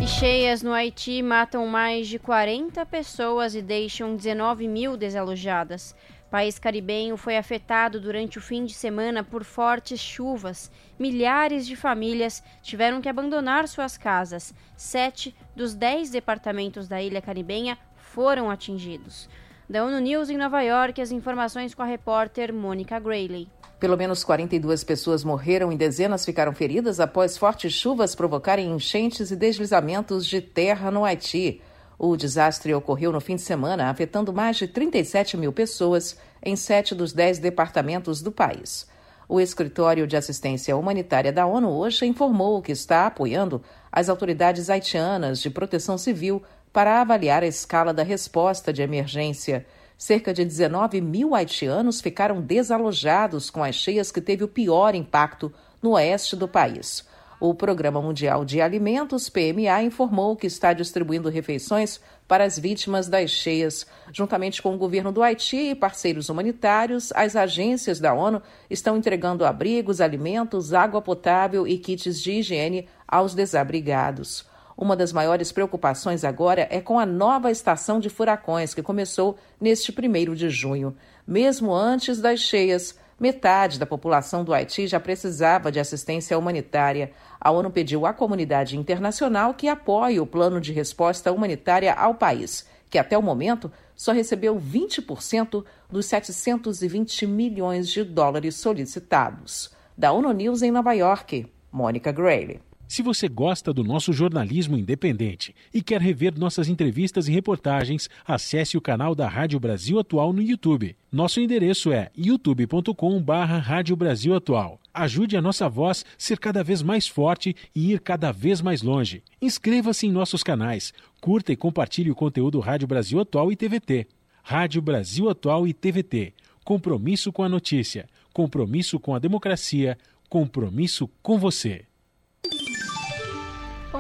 [0.05, 5.97] E cheias no Haiti matam mais de 40 pessoas e deixam 19 mil desalojadas.
[6.31, 10.71] País caribenho foi afetado durante o fim de semana por fortes chuvas.
[10.99, 14.53] Milhares de famílias tiveram que abandonar suas casas.
[14.77, 19.27] Sete dos dez departamentos da ilha caribenha foram atingidos.
[19.71, 23.49] Da ONU News em Nova York, as informações com a repórter Mônica Grayley.
[23.79, 29.37] Pelo menos 42 pessoas morreram e dezenas ficaram feridas após fortes chuvas provocarem enchentes e
[29.37, 31.61] deslizamentos de terra no Haiti.
[31.99, 36.95] O desastre ocorreu no fim de semana, afetando mais de 37 mil pessoas em sete
[36.95, 38.87] dos dez departamentos do país.
[39.29, 45.41] O Escritório de Assistência Humanitária da ONU hoje informou que está apoiando as autoridades haitianas
[45.41, 49.65] de proteção civil para avaliar a escala da resposta de emergência.
[49.97, 55.53] Cerca de 19 mil haitianos ficaram desalojados com as cheias que teve o pior impacto
[55.81, 57.07] no oeste do país.
[57.41, 63.31] O Programa Mundial de Alimentos, PMA, informou que está distribuindo refeições para as vítimas das
[63.31, 63.87] cheias.
[64.13, 68.41] Juntamente com o governo do Haiti e parceiros humanitários, as agências da ONU
[68.71, 74.47] estão entregando abrigos, alimentos, água potável e kits de higiene aos desabrigados.
[74.77, 79.93] Uma das maiores preocupações agora é com a nova estação de furacões que começou neste
[79.93, 80.97] primeiro de junho.
[81.27, 87.13] Mesmo antes das cheias, metade da população do Haiti já precisava de assistência humanitária.
[87.41, 92.67] A ONU pediu à comunidade internacional que apoie o plano de resposta humanitária ao país,
[92.91, 99.73] que até o momento só recebeu 20% dos 720 milhões de dólares solicitados.
[99.97, 102.61] Da ONU News em Nova York, Mônica Grayle.
[102.95, 108.77] Se você gosta do nosso jornalismo independente e quer rever nossas entrevistas e reportagens, acesse
[108.77, 110.95] o canal da Rádio Brasil Atual no YouTube.
[111.11, 114.79] Nosso endereço é youtube.com/barra Rádio Brasil Atual.
[114.95, 119.25] Ajude a nossa voz ser cada vez mais forte e ir cada vez mais longe.
[119.43, 124.07] Inscreva-se em nossos canais, curta e compartilhe o conteúdo Rádio Brasil Atual e TVT.
[124.41, 126.33] Rádio Brasil Atual e TVT.
[126.65, 131.87] Compromisso com a notícia, compromisso com a democracia, compromisso com você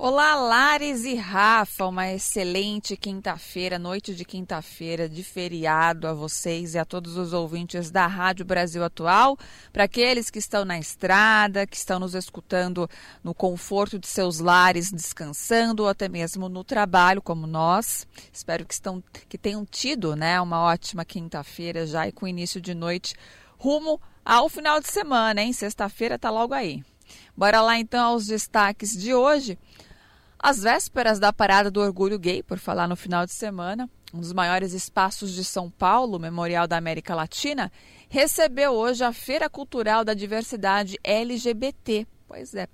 [0.00, 6.78] Olá, Lares e Rafa, uma excelente quinta-feira, noite de quinta-feira de feriado a vocês e
[6.78, 9.36] a todos os ouvintes da Rádio Brasil Atual.
[9.72, 12.88] Para aqueles que estão na estrada, que estão nos escutando
[13.24, 18.06] no conforto de seus lares, descansando ou até mesmo no trabalho, como nós.
[18.32, 22.72] Espero que, estão, que tenham tido né, uma ótima quinta-feira já e com início de
[22.72, 23.16] noite
[23.58, 25.52] rumo ao final de semana, hein?
[25.52, 26.84] Sexta-feira está logo aí.
[27.36, 29.58] Bora lá então aos destaques de hoje.
[30.38, 34.32] Às vésperas da parada do orgulho gay, por falar no final de semana, um dos
[34.32, 37.72] maiores espaços de São Paulo, Memorial da América Latina,
[38.08, 42.06] recebeu hoje a Feira Cultural da Diversidade LGBT.
[42.28, 42.68] Pois é.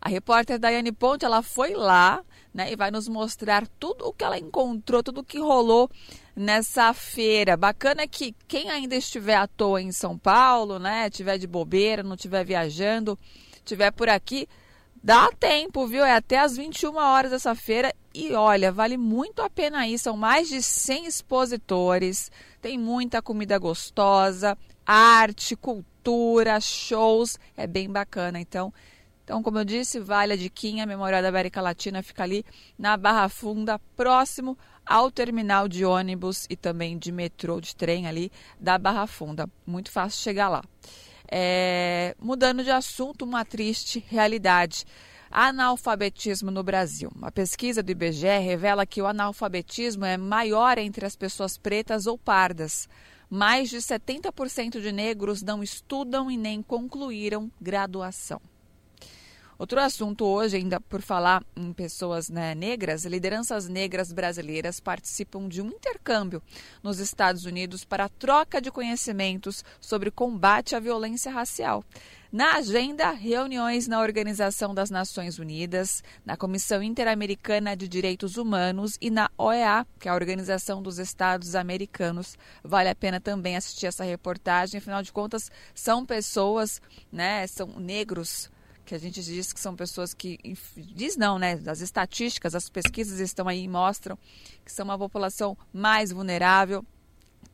[0.00, 4.24] A repórter Daiane Ponte, ela foi lá, né, e vai nos mostrar tudo o que
[4.24, 5.90] ela encontrou, tudo o que rolou
[6.34, 7.56] nessa feira.
[7.56, 12.14] Bacana que quem ainda estiver à toa em São Paulo, né, estiver de bobeira, não
[12.14, 13.18] estiver viajando,
[13.56, 14.48] estiver por aqui,
[15.02, 16.04] Dá tempo, viu?
[16.04, 19.98] É até às 21 horas essa feira e olha, vale muito a pena ir.
[19.98, 22.30] São mais de 100 expositores,
[22.60, 28.38] tem muita comida gostosa, arte, cultura, shows, é bem bacana.
[28.38, 28.74] Então,
[29.24, 32.44] então como eu disse, vale a diquinha, Memorial da América Latina fica ali
[32.78, 38.30] na Barra Funda, próximo ao terminal de ônibus e também de metrô, de trem ali
[38.58, 39.48] da Barra Funda.
[39.64, 40.62] Muito fácil chegar lá.
[41.30, 44.84] É, mudando de assunto, uma triste realidade.
[45.30, 47.10] Analfabetismo no Brasil.
[47.14, 52.18] Uma pesquisa do IBGE revela que o analfabetismo é maior entre as pessoas pretas ou
[52.18, 52.88] pardas.
[53.28, 58.40] Mais de 70% de negros não estudam e nem concluíram graduação.
[59.60, 65.60] Outro assunto hoje, ainda por falar em pessoas né, negras, lideranças negras brasileiras participam de
[65.60, 66.42] um intercâmbio
[66.82, 71.84] nos Estados Unidos para troca de conhecimentos sobre combate à violência racial.
[72.32, 79.10] Na agenda, reuniões na Organização das Nações Unidas, na Comissão Interamericana de Direitos Humanos e
[79.10, 82.38] na OEA, que é a Organização dos Estados Americanos.
[82.64, 86.80] Vale a pena também assistir essa reportagem, afinal de contas, são pessoas,
[87.12, 88.48] né, são negros
[88.90, 90.36] que a gente diz que são pessoas que
[90.76, 91.60] diz não, né?
[91.64, 94.18] As estatísticas, as pesquisas estão aí e mostram
[94.64, 96.84] que são uma população mais vulnerável,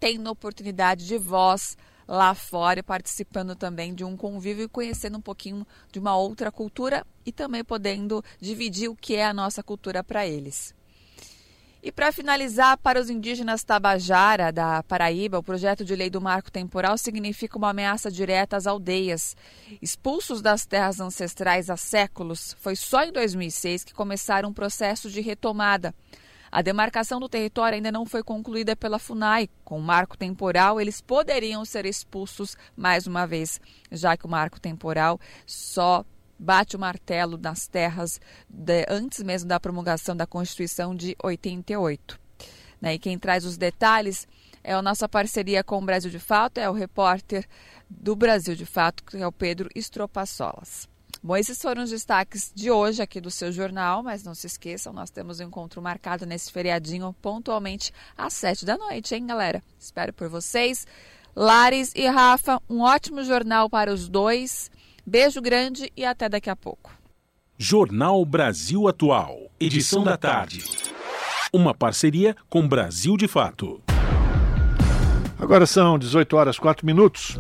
[0.01, 1.77] tendo oportunidade de voz
[2.09, 7.07] lá fora, participando também de um convívio e conhecendo um pouquinho de uma outra cultura
[7.27, 10.76] e também podendo dividir o que é a nossa cultura para eles.
[11.87, 16.51] E para finalizar, para os indígenas Tabajara da Paraíba, o projeto de lei do marco
[16.51, 19.37] temporal significa uma ameaça direta às aldeias.
[19.81, 25.21] Expulsos das terras ancestrais há séculos, foi só em 2006 que começaram um processo de
[25.21, 25.95] retomada.
[26.51, 29.49] A demarcação do território ainda não foi concluída pela FUNAI.
[29.65, 33.61] Com o marco temporal, eles poderiam ser expulsos mais uma vez,
[33.93, 36.05] já que o marco temporal só
[36.39, 42.19] bate o martelo nas terras de, antes mesmo da promulgação da Constituição de 88.
[42.81, 42.95] Né?
[42.95, 44.27] E quem traz os detalhes
[44.63, 47.47] é a nossa parceria com o Brasil de Fato, é o repórter
[47.89, 50.89] do Brasil de Fato, que é o Pedro Estropaçolas.
[51.23, 54.93] Bom, esses foram os destaques de hoje aqui do seu jornal, mas não se esqueçam,
[54.93, 59.63] nós temos um encontro marcado nesse feriadinho pontualmente às sete da noite, hein, galera?
[59.79, 60.87] Espero por vocês.
[61.35, 64.71] Lares e Rafa, um ótimo jornal para os dois.
[65.09, 66.93] Beijo grande e até daqui a pouco.
[67.57, 70.65] Jornal Brasil Atual, edição da tarde.
[71.53, 73.81] Uma parceria com Brasil de Fato.
[75.39, 77.39] Agora são 18 horas 4 minutos.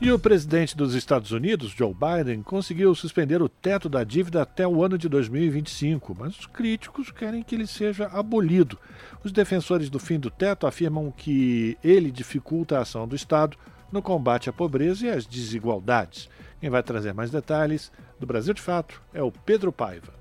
[0.00, 4.66] E o presidente dos Estados Unidos, Joe Biden, conseguiu suspender o teto da dívida até
[4.66, 8.76] o ano de 2025, mas os críticos querem que ele seja abolido.
[9.22, 13.56] Os defensores do fim do teto afirmam que ele dificulta a ação do Estado
[13.92, 16.28] no combate à pobreza e às desigualdades.
[16.60, 20.14] Quem vai trazer mais detalhes do Brasil de Fato é o Pedro Paiva.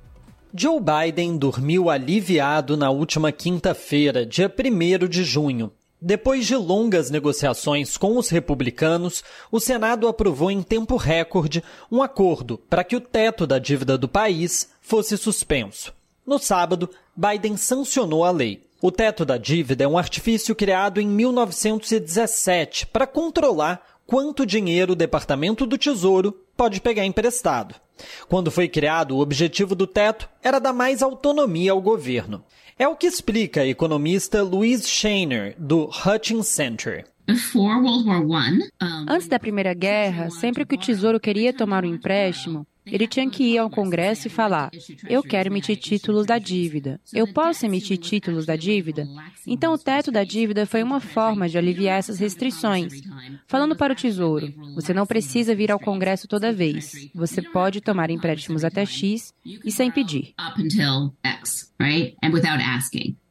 [0.54, 5.72] Joe Biden dormiu aliviado na última quinta-feira, dia 1 de junho.
[6.02, 12.58] Depois de longas negociações com os republicanos, o Senado aprovou em tempo recorde um acordo
[12.70, 15.94] para que o teto da dívida do país fosse suspenso.
[16.26, 18.66] No sábado, Biden sancionou a lei.
[18.82, 24.95] O teto da dívida é um artifício criado em 1917 para controlar quanto dinheiro o
[24.95, 27.76] Departamento do Tesouro pode pegar emprestado.
[28.28, 32.43] Quando foi criado, o objetivo do teto era dar mais autonomia ao governo.
[32.78, 37.06] É o que explica a economista Louise Shainer, do Hutchins Center.
[39.08, 43.44] Antes da Primeira Guerra, sempre que o Tesouro queria tomar um empréstimo, ele tinha que
[43.44, 44.72] ir ao Congresso e falar:
[45.08, 47.00] Eu quero emitir títulos da dívida.
[47.14, 49.08] Eu posso emitir títulos da dívida?
[49.48, 52.94] Então, o teto da dívida foi uma forma de aliviar essas restrições.
[53.48, 57.10] Falando para o Tesouro, você não precisa vir ao Congresso toda vez.
[57.14, 60.34] Você pode tomar empréstimos até X e sem pedir.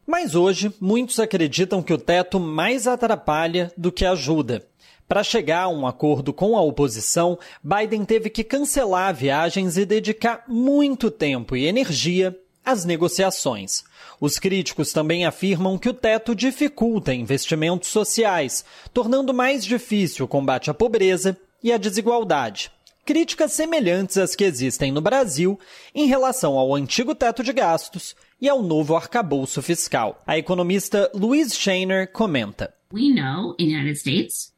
[0.07, 4.63] Mas hoje, muitos acreditam que o teto mais atrapalha do que ajuda.
[5.07, 10.45] Para chegar a um acordo com a oposição, Biden teve que cancelar viagens e dedicar
[10.49, 13.85] muito tempo e energia às negociações.
[14.19, 20.71] Os críticos também afirmam que o teto dificulta investimentos sociais, tornando mais difícil o combate
[20.71, 22.71] à pobreza e à desigualdade.
[23.05, 25.61] Críticas semelhantes às que existem no Brasil
[25.95, 30.23] em relação ao antigo teto de gastos e ao novo arcabouço fiscal.
[30.27, 32.73] A economista Louise Shainer comenta.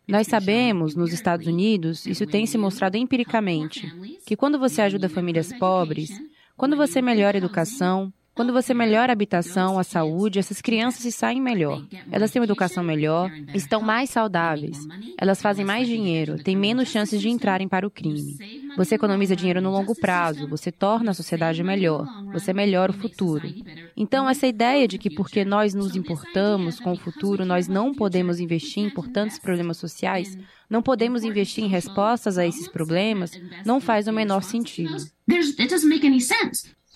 [0.06, 3.92] Nós sabemos, nos Estados Unidos, isso tem se mostrado empiricamente,
[4.24, 6.10] que quando você ajuda famílias pobres,
[6.56, 11.10] quando você melhora a educação, quando você melhora a habitação, a saúde, essas crianças se
[11.10, 11.82] saem melhor.
[12.12, 14.78] Elas têm uma educação melhor, estão mais saudáveis,
[15.18, 18.36] elas fazem mais dinheiro, têm menos chances de entrarem para o crime.
[18.76, 23.48] Você economiza dinheiro no longo prazo, você torna a sociedade melhor, você melhora o futuro.
[23.96, 28.38] Então, essa ideia de que porque nós nos importamos com o futuro, nós não podemos
[28.38, 30.36] investir em importantes problemas sociais,
[30.68, 33.32] não podemos investir em respostas a esses problemas,
[33.64, 34.94] não faz o menor sentido.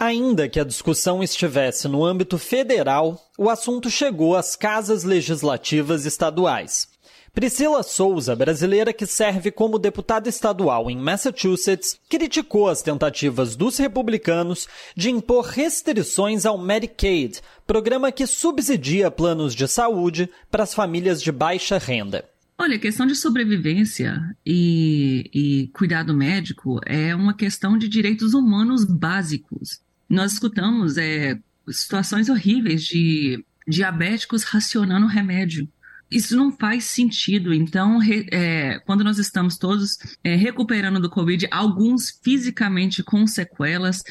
[0.02, 6.88] Ainda que a discussão estivesse no âmbito federal, o assunto chegou às casas legislativas estaduais.
[7.34, 14.66] Priscila Souza, brasileira que serve como deputada estadual em Massachusetts, criticou as tentativas dos republicanos
[14.96, 21.30] de impor restrições ao Medicaid, programa que subsidia planos de saúde para as famílias de
[21.30, 22.24] baixa renda.
[22.58, 28.82] Olha, a questão de sobrevivência e, e, cuidado médico é uma questão de direitos humanos
[28.82, 29.78] básicos.
[30.10, 31.38] Nós escutamos é,
[31.68, 35.68] situações horríveis de diabéticos racionando remédio.
[36.10, 37.54] Isso não faz sentido.
[37.54, 44.02] Então, re, é, quando nós estamos todos é, recuperando do Covid, alguns fisicamente com sequelas,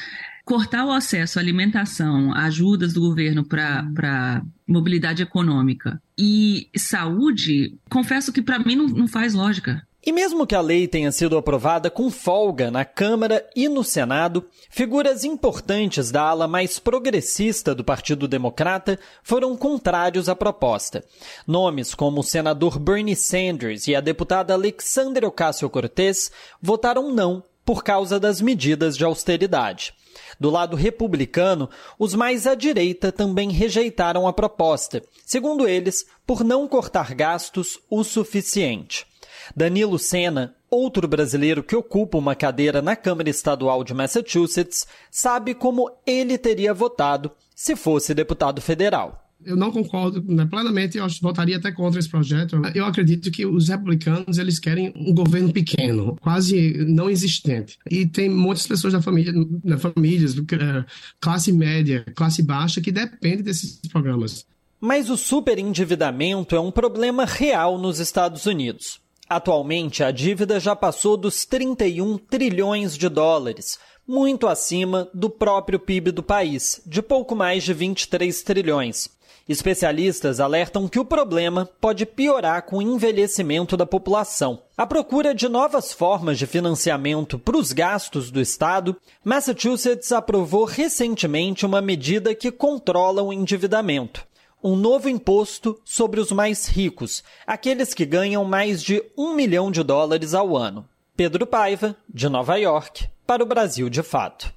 [0.46, 8.40] cortar o acesso à alimentação, ajudas do governo para mobilidade econômica e saúde, confesso que
[8.40, 9.86] para mim não, não, faz lógica.
[10.04, 14.46] E mesmo que a lei tenha sido aprovada com folga na Câmara e no Senado,
[14.70, 21.04] figuras importantes da ala mais progressista do Partido Democrata foram contrários à proposta.
[21.46, 26.30] Nomes como o senador Bernie Sanders e a deputada Alexandria Ocasio-Cortez
[26.62, 29.92] votaram não por causa das medidas de austeridade.
[30.40, 31.68] Do lado republicano,
[31.98, 38.02] os mais à direita também rejeitaram a proposta, segundo eles, por não cortar gastos o
[38.02, 39.09] suficiente.
[39.54, 45.90] Danilo Sena, outro brasileiro que ocupa uma cadeira na Câmara Estadual de Massachusetts, sabe como
[46.06, 49.26] ele teria votado se fosse deputado federal.
[49.44, 52.60] Eu não concordo né, plenamente, eu votaria até contra esse projeto.
[52.74, 57.78] Eu acredito que os republicanos eles querem um governo pequeno, quase não existente.
[57.90, 59.32] E tem muitas pessoas da família,
[59.64, 60.84] na famílias, eh,
[61.18, 64.44] classe média, classe baixa, que dependem desses programas.
[64.78, 69.00] Mas o superendividamento é um problema real nos Estados Unidos.
[69.30, 76.10] Atualmente, a dívida já passou dos 31 trilhões de dólares, muito acima do próprio PIB
[76.10, 79.08] do país, de pouco mais de 23 trilhões.
[79.48, 84.62] Especialistas alertam que o problema pode piorar com o envelhecimento da população.
[84.76, 91.64] À procura de novas formas de financiamento para os gastos do Estado, Massachusetts aprovou recentemente
[91.64, 94.28] uma medida que controla o endividamento
[94.62, 99.82] um novo imposto sobre os mais ricos, aqueles que ganham mais de um milhão de
[99.82, 100.86] dólares ao ano.
[101.16, 104.52] Pedro Paiva, de Nova York, para o Brasil de Fato.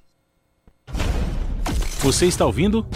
[2.00, 2.86] Você está ouvindo?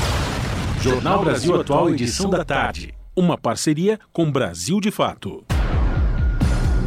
[0.83, 2.95] Jornal Brasil Atual, edição da tarde.
[3.17, 5.45] Uma parceria com Brasil de Fato.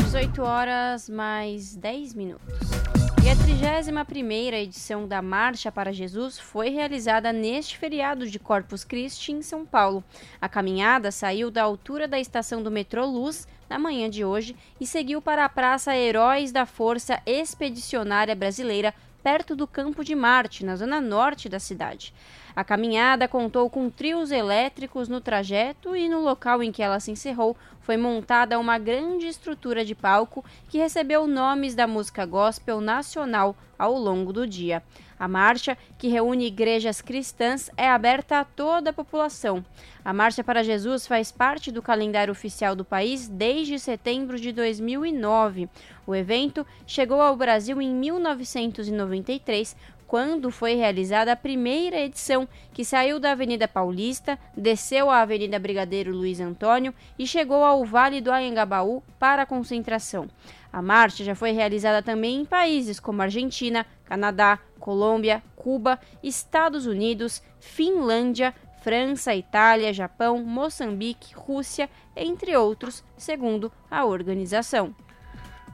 [0.03, 3.00] 18 horas mais 10 minutos.
[3.31, 9.41] A 31ª edição da Marcha para Jesus foi realizada neste feriado de Corpus Christi em
[9.41, 10.03] São Paulo.
[10.41, 14.85] A caminhada saiu da altura da estação do metrô Luz na manhã de hoje e
[14.85, 18.93] seguiu para a Praça Heróis da Força Expedicionária Brasileira,
[19.23, 22.13] perto do Campo de Marte, na zona norte da cidade.
[22.55, 27.11] A caminhada contou com trios elétricos no trajeto e no local em que ela se
[27.11, 33.55] encerrou foi montada uma grande estrutura de palco que recebeu nomes da música gospel nacional
[33.77, 34.83] ao longo do dia.
[35.21, 39.63] A marcha, que reúne igrejas cristãs, é aberta a toda a população.
[40.03, 45.69] A Marcha para Jesus faz parte do calendário oficial do país desde setembro de 2009.
[46.07, 49.75] O evento chegou ao Brasil em 1993
[50.11, 56.13] quando foi realizada a primeira edição, que saiu da Avenida Paulista, desceu a Avenida Brigadeiro
[56.13, 60.27] Luiz Antônio e chegou ao Vale do Anhangabaú para a concentração.
[60.69, 67.41] A marcha já foi realizada também em países como Argentina, Canadá, Colômbia, Cuba, Estados Unidos,
[67.61, 74.93] Finlândia, França, Itália, Japão, Moçambique, Rússia, entre outros, segundo a organização.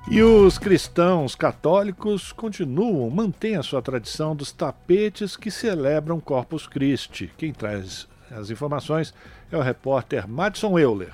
[0.10, 7.30] E os cristãos católicos continuam, mantêm a sua tradição dos tapetes que celebram Corpus Christi.
[7.38, 9.14] Quem traz as informações
[9.52, 11.12] é o repórter Madison Euler.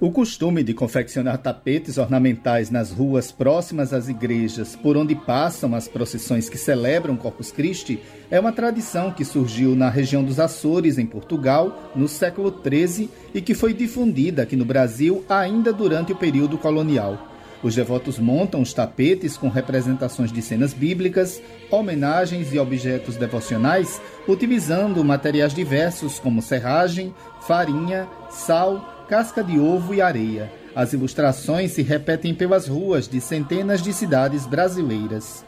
[0.00, 5.86] O costume de confeccionar tapetes ornamentais nas ruas próximas às igrejas por onde passam as
[5.86, 8.00] procissões que celebram Corpus Christi
[8.30, 13.42] é uma tradição que surgiu na região dos Açores, em Portugal, no século XIII e
[13.42, 17.28] que foi difundida aqui no Brasil ainda durante o período colonial.
[17.62, 21.40] Os devotos montam os tapetes com representações de cenas bíblicas,
[21.70, 27.14] homenagens e objetos devocionais, utilizando materiais diversos como serragem,
[27.46, 30.52] farinha, sal, casca de ovo e areia.
[30.74, 35.44] As ilustrações se repetem pelas ruas de centenas de cidades brasileiras.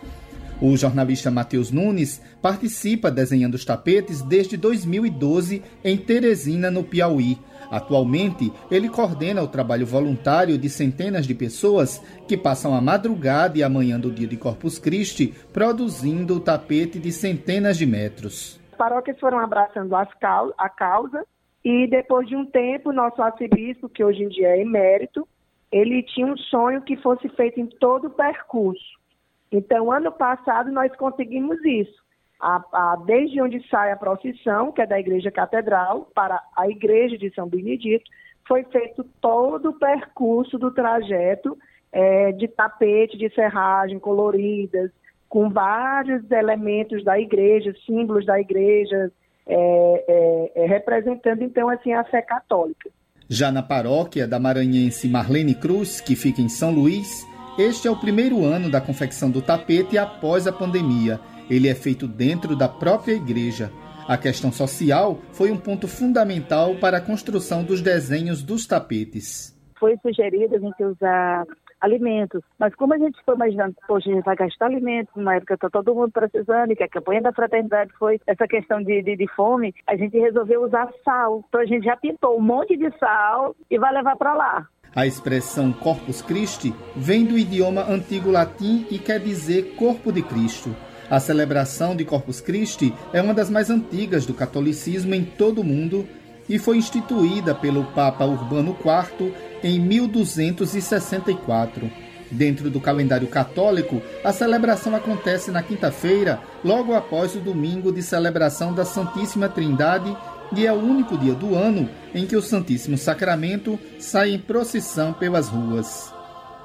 [0.60, 7.38] O jornalista Matheus Nunes participa desenhando os tapetes desde 2012 em Teresina, no Piauí.
[7.74, 11.98] Atualmente, ele coordena o trabalho voluntário de centenas de pessoas
[12.28, 17.00] que passam a madrugada e a manhã do dia de Corpus Christi produzindo o tapete
[17.00, 18.60] de centenas de metros.
[18.70, 21.26] As paróquias foram abraçando a causa
[21.64, 25.26] e depois de um tempo, nosso arcebispo, que hoje em dia é emérito,
[25.72, 29.00] ele tinha um sonho que fosse feito em todo o percurso.
[29.50, 32.03] Então, ano passado, nós conseguimos isso
[32.44, 37.16] a, a, desde onde sai a procissão, que é da Igreja Catedral, para a Igreja
[37.16, 38.04] de São Benedito,
[38.46, 41.56] foi feito todo o percurso do trajeto
[41.90, 44.90] é, de tapete, de serragem coloridas,
[45.26, 49.10] com vários elementos da igreja, símbolos da igreja,
[49.46, 52.90] é, é, é, representando então assim a fé católica.
[53.26, 57.26] Já na paróquia da maranhense Marlene Cruz, que fica em São Luís,
[57.58, 61.18] este é o primeiro ano da confecção do tapete após a pandemia
[61.48, 63.70] ele é feito dentro da própria igreja.
[64.06, 69.54] A questão social foi um ponto fundamental para a construção dos desenhos dos tapetes.
[69.78, 71.44] Foi sugerido a gente usar
[71.84, 72.42] alimentos.
[72.58, 75.70] Mas como a gente foi imaginando, poxa, a gente vai gastar alimentos, numa época está
[75.70, 79.28] todo mundo precisando, e que a campanha da fraternidade foi essa questão de, de, de,
[79.34, 81.44] fome, a gente resolveu usar sal.
[81.48, 84.68] Então a gente já pintou um monte de sal e vai levar para lá.
[84.96, 90.70] A expressão Corpus Christi vem do idioma antigo latim e quer dizer corpo de Cristo.
[91.10, 95.64] A celebração de Corpus Christi é uma das mais antigas do catolicismo em todo o
[95.64, 96.08] mundo
[96.48, 101.90] e foi instituída pelo Papa Urbano IV em 1264.
[102.30, 108.72] Dentro do calendário católico, a celebração acontece na quinta-feira, logo após o domingo de celebração
[108.74, 110.16] da Santíssima Trindade,
[110.56, 115.12] e é o único dia do ano em que o Santíssimo Sacramento sai em procissão
[115.12, 116.12] pelas ruas.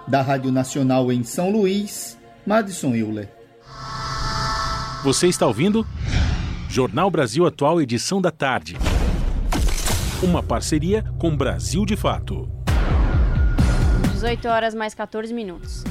[0.08, 3.39] Da Rádio Nacional em São Luís, Madison Euler.
[5.02, 5.88] Você está ouvindo?
[6.68, 8.76] Jornal Brasil Atual, edição da tarde.
[10.22, 12.52] Uma parceria com Brasil de Fato.
[14.12, 15.86] 18 horas mais 14 minutos.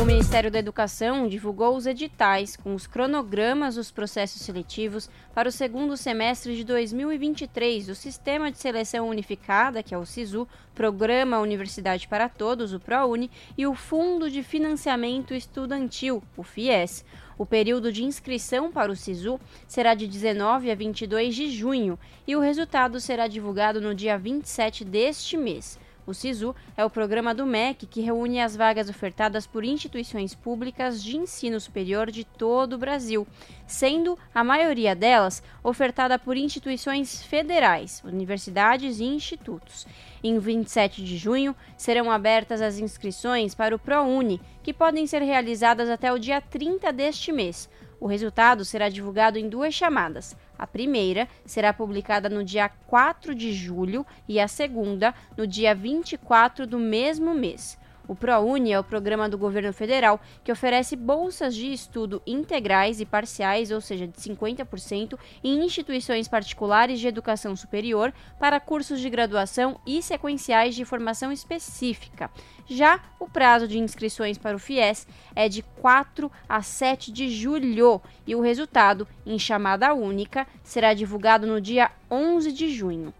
[0.00, 5.52] O Ministério da Educação divulgou os editais com os cronogramas dos processos seletivos para o
[5.52, 12.06] segundo semestre de 2023 do Sistema de Seleção Unificada, que é o SISU, Programa Universidade
[12.06, 13.28] para Todos, o ProUni,
[13.58, 17.04] e o Fundo de Financiamento Estudantil, o FIES.
[17.36, 22.36] O período de inscrição para o SISU será de 19 a 22 de junho e
[22.36, 25.78] o resultado será divulgado no dia 27 deste mês.
[26.06, 31.02] O SISU é o programa do MEC que reúne as vagas ofertadas por instituições públicas
[31.02, 33.26] de ensino superior de todo o Brasil,
[33.66, 39.86] sendo a maioria delas ofertada por instituições federais, universidades e institutos.
[40.26, 45.90] Em 27 de junho, serão abertas as inscrições para o ProUni, que podem ser realizadas
[45.90, 47.68] até o dia 30 deste mês.
[48.00, 50.34] O resultado será divulgado em duas chamadas.
[50.58, 56.66] A primeira será publicada no dia 4 de julho e a segunda no dia 24
[56.66, 57.78] do mesmo mês.
[58.06, 63.06] O ProUni é o programa do governo federal que oferece bolsas de estudo integrais e
[63.06, 69.80] parciais, ou seja, de 50%, em instituições particulares de educação superior para cursos de graduação
[69.86, 72.30] e sequenciais de formação específica.
[72.66, 78.02] Já o prazo de inscrições para o FIES é de 4 a 7 de julho
[78.26, 83.14] e o resultado, em chamada única, será divulgado no dia 11 de junho.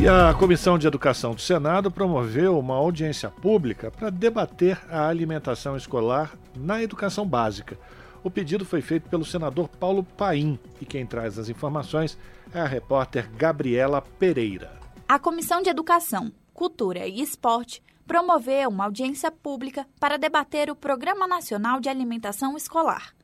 [0.00, 5.76] E a Comissão de Educação do Senado promoveu uma audiência pública para debater a alimentação
[5.76, 7.78] escolar na educação básica.
[8.24, 12.16] O pedido foi feito pelo senador Paulo Paim e quem traz as informações
[12.54, 14.72] é a repórter Gabriela Pereira.
[15.06, 21.28] A Comissão de Educação, Cultura e Esporte promoveu uma audiência pública para debater o Programa
[21.28, 23.14] Nacional de Alimentação Escolar.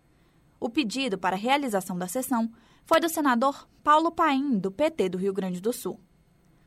[0.60, 2.50] O pedido para a realização da sessão
[2.84, 5.98] foi do senador Paulo Paim, do PT do Rio Grande do Sul.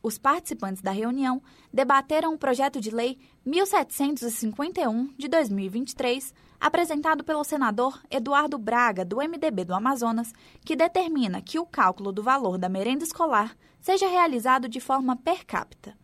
[0.02, 8.00] Os participantes da reunião debateram o projeto de lei 1751 de 2023, apresentado pelo senador
[8.10, 10.32] Eduardo Braga, do MDB do Amazonas,
[10.64, 15.44] que determina que o cálculo do valor da merenda escolar seja realizado de forma per
[15.44, 15.94] capita.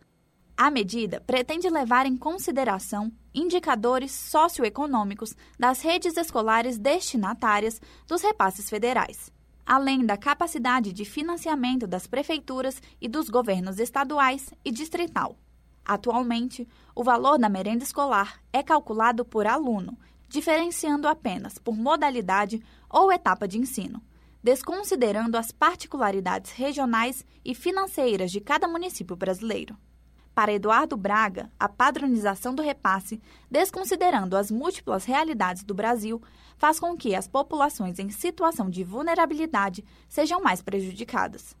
[0.55, 9.35] A medida pretende levar em consideração indicadores socioeconômicos das redes escolares destinatárias dos repasses federais
[9.67, 15.37] além da capacidade de financiamento das prefeituras e dos governos estaduais e distrital.
[15.83, 16.65] Atualmente,
[16.95, 19.97] o valor da merenda escolar é calculado por aluno,
[20.29, 24.01] diferenciando apenas por modalidade ou etapa de ensino,
[24.41, 29.77] desconsiderando as particularidades regionais e financeiras de cada município brasileiro.
[30.33, 33.19] Para Eduardo Braga, a padronização do repasse,
[33.49, 36.21] desconsiderando as múltiplas realidades do Brasil,
[36.57, 41.55] faz com que as populações em situação de vulnerabilidade sejam mais prejudicadas.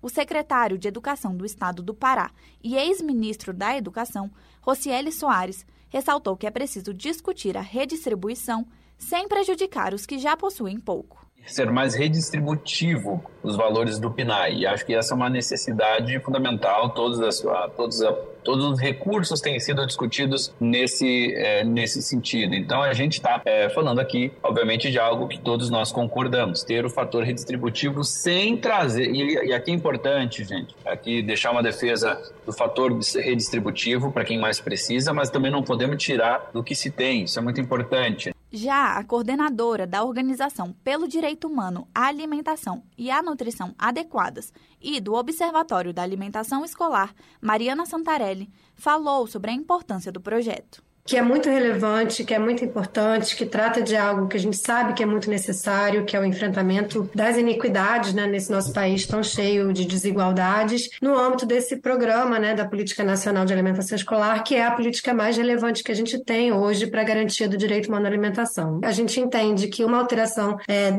[0.00, 2.30] O secretário de Educação do Estado do Pará
[2.62, 4.30] e ex-ministro da Educação,
[4.62, 8.66] Rocieli Soares, ressaltou que é preciso discutir a redistribuição
[8.96, 14.60] sem prejudicar os que já possuem pouco ser mais redistributivo os valores do PNAE.
[14.60, 16.90] E acho que essa é uma necessidade fundamental.
[16.90, 17.40] Todos, as,
[17.76, 18.00] todos,
[18.42, 22.54] todos os recursos têm sido discutidos nesse, é, nesse sentido.
[22.54, 26.84] Então, a gente está é, falando aqui, obviamente, de algo que todos nós concordamos: ter
[26.84, 29.08] o fator redistributivo sem trazer.
[29.14, 34.38] E, e aqui é importante, gente, aqui deixar uma defesa do fator redistributivo para quem
[34.38, 37.24] mais precisa, mas também não podemos tirar do que se tem.
[37.24, 38.35] Isso é muito importante.
[38.52, 45.00] Já a coordenadora da Organização pelo Direito Humano à Alimentação e à Nutrição Adequadas e
[45.00, 50.85] do Observatório da Alimentação Escolar, Mariana Santarelli, falou sobre a importância do projeto.
[51.06, 54.56] Que é muito relevante, que é muito importante, que trata de algo que a gente
[54.56, 59.06] sabe que é muito necessário, que é o enfrentamento das iniquidades né, nesse nosso país
[59.06, 64.42] tão cheio de desigualdades, no âmbito desse programa né, da Política Nacional de Alimentação Escolar,
[64.42, 67.56] que é a política mais relevante que a gente tem hoje para a garantia do
[67.56, 68.80] direito humano à alimentação.
[68.82, 70.92] A gente entende que uma alteração é,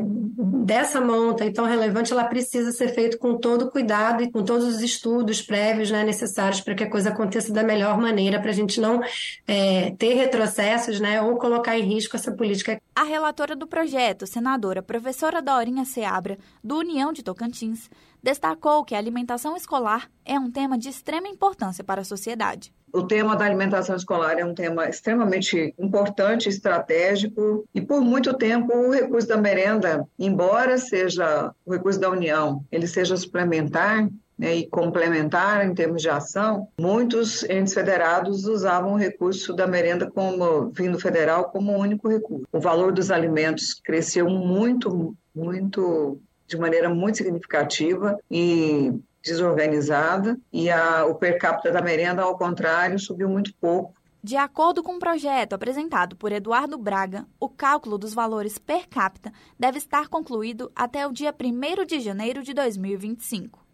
[0.64, 4.66] dessa monta e tão relevante, ela precisa ser feita com todo cuidado e com todos
[4.66, 8.54] os estudos prévios né, necessários para que a coisa aconteça da melhor maneira, para a
[8.54, 9.00] gente não
[9.46, 12.80] é, ter retrocessos né, ou colocar em risco essa política.
[12.94, 17.90] A relatora do projeto, senadora professora Dorinha Seabra, do União de Tocantins,
[18.22, 22.72] destacou que a alimentação escolar é um tema de extrema importância para a sociedade.
[22.92, 28.72] O tema da alimentação escolar é um tema extremamente importante, estratégico, e por muito tempo
[28.72, 34.08] o recurso da merenda, embora seja o recurso da União, ele seja suplementar,
[34.38, 40.10] né, e complementar em termos de ação, muitos entes federados usavam o recurso da merenda
[40.10, 42.46] como vindo federal como único recurso.
[42.52, 48.92] O valor dos alimentos cresceu muito, muito de maneira muito significativa e
[49.22, 53.94] desorganizada e a, o per capita da merenda, ao contrário, subiu muito pouco.
[54.22, 58.88] De acordo com o um projeto apresentado por Eduardo Braga, o cálculo dos valores per
[58.88, 63.67] capita deve estar concluído até o dia 1 de janeiro de 2025.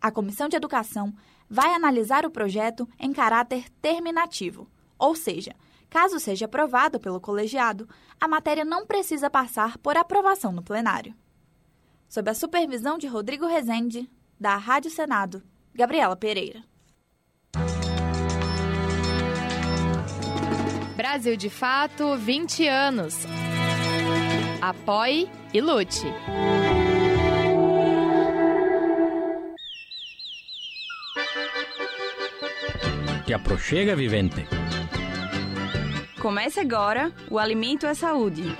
[0.00, 1.12] A Comissão de Educação
[1.48, 4.66] vai analisar o projeto em caráter terminativo,
[4.98, 5.54] ou seja,
[5.90, 7.88] caso seja aprovado pelo colegiado,
[8.20, 11.14] a matéria não precisa passar por aprovação no plenário.
[12.08, 14.08] Sob a supervisão de Rodrigo Rezende,
[14.38, 15.42] da Rádio Senado,
[15.74, 16.64] Gabriela Pereira.
[20.96, 23.16] Brasil de Fato 20 anos.
[24.60, 26.06] Apoie e lute.
[33.30, 34.44] Te aproxega, vivente.
[36.20, 38.56] Comece agora o Alimento é Saúde.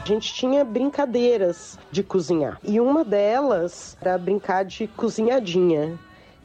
[0.00, 2.58] A gente tinha brincadeiras de cozinhar.
[2.64, 5.98] E uma delas era brincar de cozinhadinha.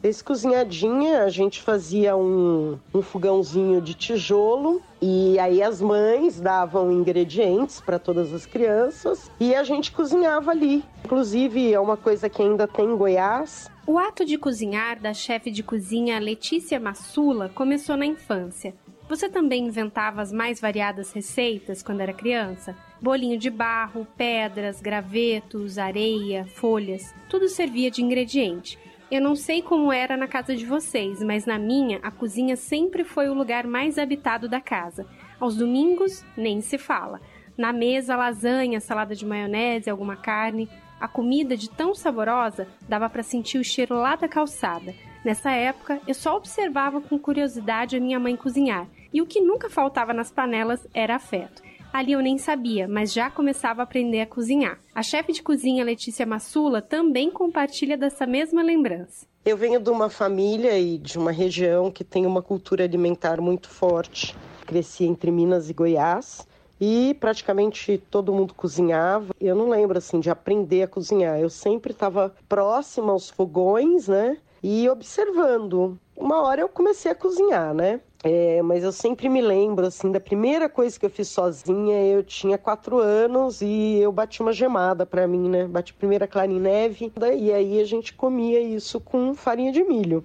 [0.03, 6.91] Esse cozinhadinha, a gente fazia um, um fogãozinho de tijolo e aí as mães davam
[6.91, 10.83] ingredientes para todas as crianças e a gente cozinhava ali.
[11.05, 13.71] Inclusive, é uma coisa que ainda tem em Goiás.
[13.87, 18.73] O ato de cozinhar da chefe de cozinha Letícia Massula começou na infância.
[19.07, 22.75] Você também inventava as mais variadas receitas quando era criança?
[23.01, 28.77] Bolinho de barro, pedras, gravetos, areia, folhas, tudo servia de ingrediente.
[29.13, 33.03] Eu não sei como era na casa de vocês, mas na minha, a cozinha sempre
[33.03, 35.05] foi o lugar mais habitado da casa.
[35.39, 37.21] Aos domingos, nem se fala.
[37.55, 40.67] Na mesa, lasanha, salada de maionese, alguma carne.
[40.99, 44.95] A comida, de tão saborosa, dava para sentir o cheiro lá da calçada.
[45.23, 49.69] Nessa época, eu só observava com curiosidade a minha mãe cozinhar, e o que nunca
[49.69, 51.61] faltava nas panelas era afeto.
[51.93, 54.79] Ali eu nem sabia, mas já começava a aprender a cozinhar.
[54.95, 59.27] A chefe de cozinha Letícia Massula também compartilha dessa mesma lembrança.
[59.45, 63.69] Eu venho de uma família e de uma região que tem uma cultura alimentar muito
[63.69, 64.35] forte.
[64.65, 66.47] Cresci entre Minas e Goiás
[66.81, 69.31] e praticamente todo mundo cozinhava.
[69.39, 71.39] Eu não lembro assim de aprender a cozinhar.
[71.39, 74.37] Eu sempre estava próxima aos fogões, né?
[74.63, 75.99] E observando.
[76.17, 77.99] Uma hora eu comecei a cozinhar, né?
[78.25, 82.23] É, mas eu sempre me lembro, assim, da primeira coisa que eu fiz sozinha, eu
[82.23, 85.67] tinha quatro anos e eu bati uma gemada para mim, né?
[85.67, 89.83] Bati primeiro a clara em neve e aí a gente comia isso com farinha de
[89.83, 90.23] milho.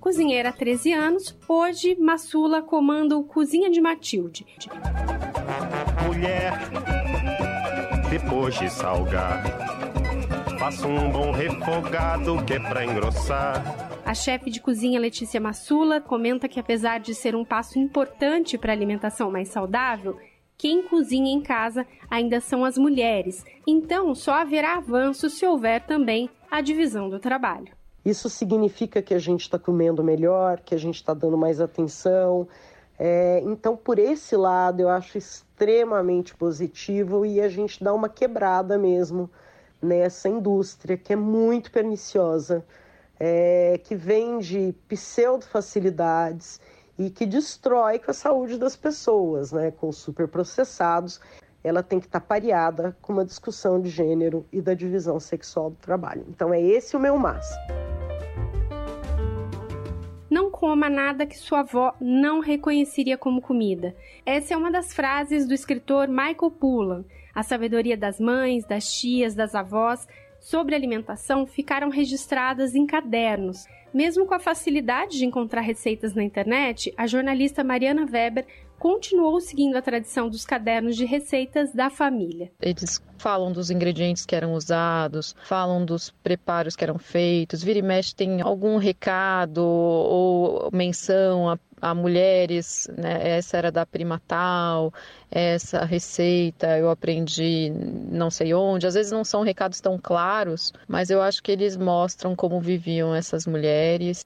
[0.00, 4.46] Cozinheira há 13 anos, hoje Massula comanda o Cozinha de Matilde.
[6.06, 6.52] Mulher,
[8.10, 9.42] depois de salgar,
[10.58, 13.93] faça um bom refogado que é pra engrossar.
[14.14, 18.70] A chefe de cozinha Letícia Massula comenta que, apesar de ser um passo importante para
[18.70, 20.16] a alimentação mais saudável,
[20.56, 23.44] quem cozinha em casa ainda são as mulheres.
[23.66, 27.72] Então, só haverá avanço se houver também a divisão do trabalho.
[28.04, 32.46] Isso significa que a gente está comendo melhor, que a gente está dando mais atenção.
[32.96, 38.78] É, então, por esse lado, eu acho extremamente positivo e a gente dá uma quebrada
[38.78, 39.28] mesmo
[39.82, 42.64] nessa indústria que é muito perniciosa
[43.18, 46.60] é, que vende pseudo-facilidades
[46.98, 51.20] e que destrói com a saúde das pessoas, né, com superprocessados.
[51.62, 55.70] Ela tem que estar tá pareada com uma discussão de gênero e da divisão sexual
[55.70, 56.24] do trabalho.
[56.28, 57.58] Então é esse o meu máximo.
[60.30, 63.94] Não coma nada que sua avó não reconheceria como comida.
[64.26, 67.04] Essa é uma das frases do escritor Michael Pullan.
[67.32, 70.06] A sabedoria das mães, das tias, das avós
[70.44, 73.64] sobre alimentação ficaram registradas em cadernos.
[73.94, 78.44] Mesmo com a facilidade de encontrar receitas na internet, a jornalista Mariana Weber
[78.78, 82.52] continuou seguindo a tradição dos cadernos de receitas da família.
[82.60, 87.82] Eles falam dos ingredientes que eram usados, falam dos preparos que eram feitos, vira e
[87.82, 93.36] mexe tem algum recado ou menção a, a mulheres, né?
[93.36, 94.92] essa era da prima tal,
[95.30, 97.70] essa receita eu aprendi
[98.10, 98.86] não sei onde.
[98.86, 103.14] Às vezes não são recados tão claros, mas eu acho que eles mostram como viviam
[103.14, 104.24] essas mulheres.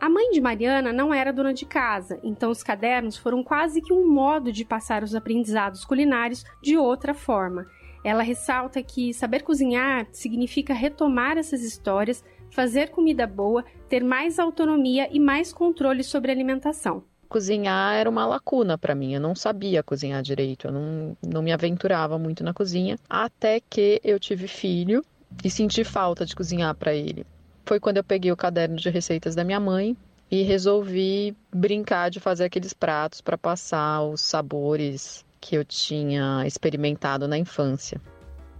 [0.00, 3.92] A mãe de Mariana não era dona de casa, então os cadernos foram quase que
[3.92, 7.66] um modo de passar os aprendizados culinários de outra forma.
[8.02, 15.08] Ela ressalta que saber cozinhar significa retomar essas histórias, fazer comida boa, ter mais autonomia
[15.10, 17.02] e mais controle sobre a alimentação.
[17.28, 21.52] Cozinhar era uma lacuna para mim, eu não sabia cozinhar direito, eu não, não me
[21.52, 25.04] aventurava muito na cozinha, até que eu tive filho
[25.44, 27.24] e senti falta de cozinhar para ele
[27.70, 29.96] foi quando eu peguei o caderno de receitas da minha mãe
[30.28, 37.28] e resolvi brincar de fazer aqueles pratos para passar os sabores que eu tinha experimentado
[37.28, 38.00] na infância.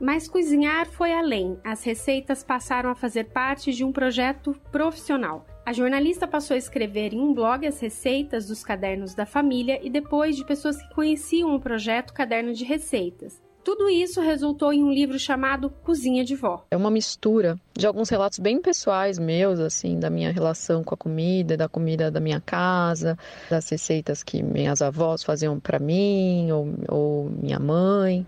[0.00, 1.58] Mas cozinhar foi além.
[1.62, 5.44] As receitas passaram a fazer parte de um projeto profissional.
[5.66, 9.90] A jornalista passou a escrever em um blog as receitas dos cadernos da família e
[9.90, 13.40] depois de pessoas que conheciam o projeto Caderno de Receitas.
[13.62, 16.64] Tudo isso resultou em um livro chamado Cozinha de Vó.
[16.70, 20.96] É uma mistura de alguns relatos bem pessoais meus, assim, da minha relação com a
[20.98, 23.18] comida, da comida da minha casa,
[23.50, 28.26] das receitas que minhas avós faziam para mim ou, ou minha mãe.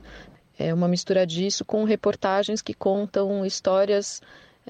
[0.59, 4.21] É uma mistura disso com reportagens que contam histórias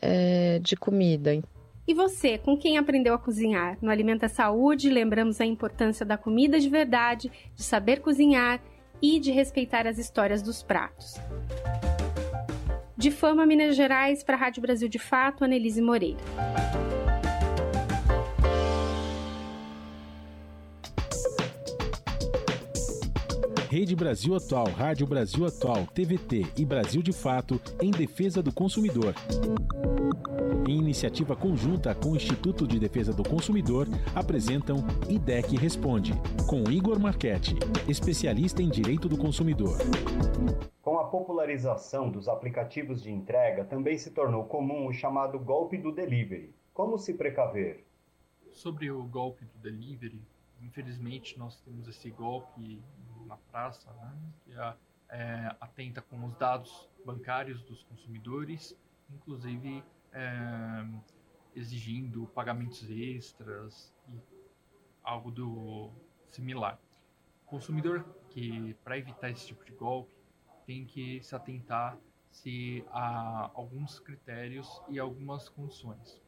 [0.01, 1.43] é, de comida.
[1.87, 3.77] E você, com quem aprendeu a cozinhar?
[3.83, 8.61] No Alimenta Saúde, lembramos a importância da comida de verdade, de saber cozinhar
[9.01, 11.17] e de respeitar as histórias dos pratos.
[12.97, 16.21] De Fama, Minas Gerais, para a Rádio Brasil de Fato, Anelise Moreira.
[23.73, 29.15] Rede Brasil Atual, Rádio Brasil Atual, TVT e Brasil de Fato em defesa do consumidor.
[30.69, 36.13] Em iniciativa conjunta com o Instituto de Defesa do Consumidor, apresentam IDEC Responde,
[36.47, 37.55] com Igor Marchetti,
[37.89, 39.79] especialista em direito do consumidor.
[40.83, 45.91] Com a popularização dos aplicativos de entrega, também se tornou comum o chamado golpe do
[45.91, 46.55] delivery.
[46.75, 47.87] Como se precaver?
[48.51, 50.21] Sobre o golpe do delivery,
[50.61, 52.79] infelizmente nós temos esse golpe
[53.33, 54.77] na praça, né, que é,
[55.09, 58.77] é, atenta com os dados bancários dos consumidores,
[59.11, 59.83] inclusive
[60.13, 60.87] é,
[61.55, 64.21] exigindo pagamentos extras e
[65.03, 65.91] algo do
[66.29, 66.79] similar.
[67.47, 70.15] O consumidor que, para evitar esse tipo de golpe,
[70.67, 71.99] tem que se atentar
[72.31, 76.23] se há alguns critérios e algumas condições.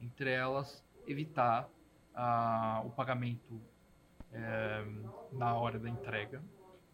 [0.00, 1.68] Entre elas, evitar
[2.14, 3.60] ah, o pagamento
[4.32, 4.84] é,
[5.32, 6.42] na hora da entrega.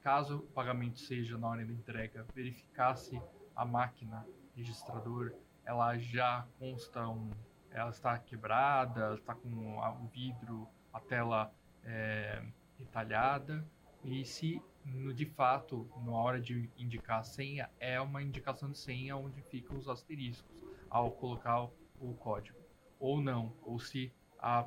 [0.02, 3.20] Caso o pagamento seja na hora da entrega, verificar se
[3.54, 5.32] a máquina registrador
[5.64, 7.30] ela já consta um,
[7.70, 11.52] ela está quebrada, está com o vidro, a tela
[11.84, 12.42] é,
[12.78, 13.66] retalhada
[14.04, 18.78] e se no, de fato na hora de indicar a senha é uma indicação de
[18.78, 21.64] senha onde ficam os asteriscos ao colocar
[22.00, 22.66] o código
[22.98, 24.66] ou não, ou se a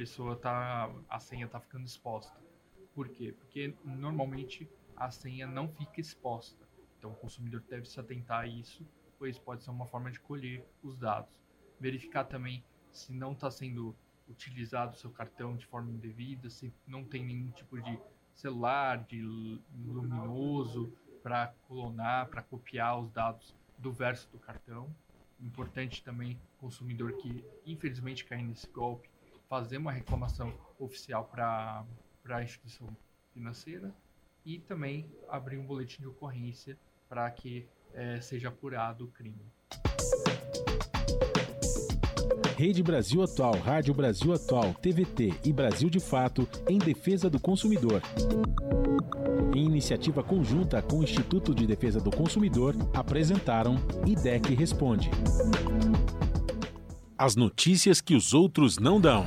[0.00, 2.34] pessoa tá a senha está ficando exposta.
[2.94, 3.34] Por quê?
[3.36, 4.66] Porque normalmente
[4.96, 6.66] a senha não fica exposta.
[6.98, 8.82] Então o consumidor deve se atentar a isso
[9.18, 11.30] pois pode ser uma forma de colher os dados.
[11.78, 13.94] Verificar também se não está sendo
[14.26, 18.00] utilizado o seu cartão de forma indevida, se não tem nenhum tipo de
[18.32, 19.20] celular, de
[19.84, 20.90] luminoso
[21.22, 24.88] para clonar, para copiar os dados do verso do cartão.
[25.38, 29.09] Importante também consumidor que infelizmente cai nesse golpe,
[29.50, 31.84] fazer uma reclamação oficial para
[32.28, 32.86] a instituição
[33.34, 33.92] financeira
[34.46, 36.78] e também abrir um boletim de ocorrência
[37.08, 39.44] para que é, seja apurado o crime.
[42.56, 48.02] Rede Brasil Atual, Rádio Brasil Atual, TVT e Brasil de Fato em defesa do consumidor.
[49.52, 55.10] Em iniciativa conjunta com o Instituto de Defesa do Consumidor, apresentaram IDEC Responde.
[57.18, 59.26] As notícias que os outros não dão.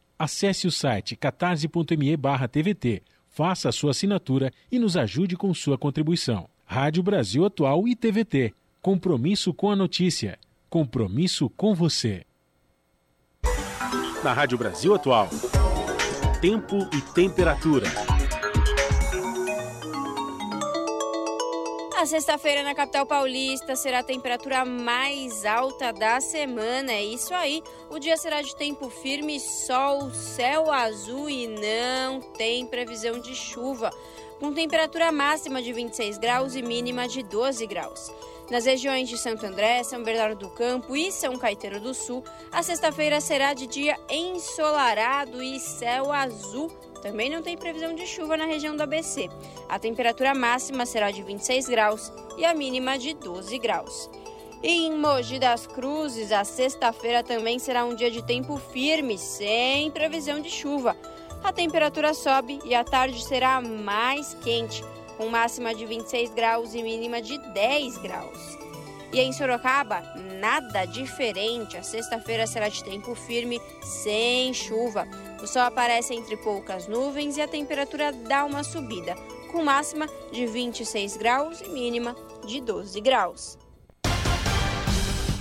[0.21, 6.47] Acesse o site catarse.me/tvt, faça a sua assinatura e nos ajude com sua contribuição.
[6.63, 8.53] Rádio Brasil Atual e TVT.
[8.83, 10.37] Compromisso com a notícia.
[10.69, 12.23] Compromisso com você.
[14.23, 15.27] Na Rádio Brasil Atual.
[16.39, 17.87] Tempo e temperatura.
[22.01, 26.91] A sexta-feira na capital paulista será a temperatura mais alta da semana.
[26.91, 27.61] É isso aí.
[27.91, 33.91] O dia será de tempo firme, sol, céu azul e não tem previsão de chuva,
[34.39, 38.11] com temperatura máxima de 26 graus e mínima de 12 graus.
[38.49, 42.63] Nas regiões de Santo André, São Bernardo do Campo e São Caetano do Sul, a
[42.63, 46.71] sexta-feira será de dia ensolarado e céu azul
[47.01, 49.29] também não tem previsão de chuva na região do ABC.
[49.67, 54.09] A temperatura máxima será de 26 graus e a mínima de 12 graus.
[54.63, 59.89] E em Mogi das Cruzes, a sexta-feira também será um dia de tempo firme, sem
[59.89, 60.95] previsão de chuva.
[61.43, 64.83] A temperatura sobe e a tarde será mais quente,
[65.17, 68.60] com máxima de 26 graus e mínima de 10 graus.
[69.13, 70.01] E em Sorocaba,
[70.39, 71.75] nada diferente.
[71.75, 75.05] A sexta-feira será de tempo firme, sem chuva.
[75.43, 79.15] O sol aparece entre poucas nuvens e a temperatura dá uma subida,
[79.51, 82.15] com máxima de 26 graus e mínima
[82.47, 83.57] de 12 graus.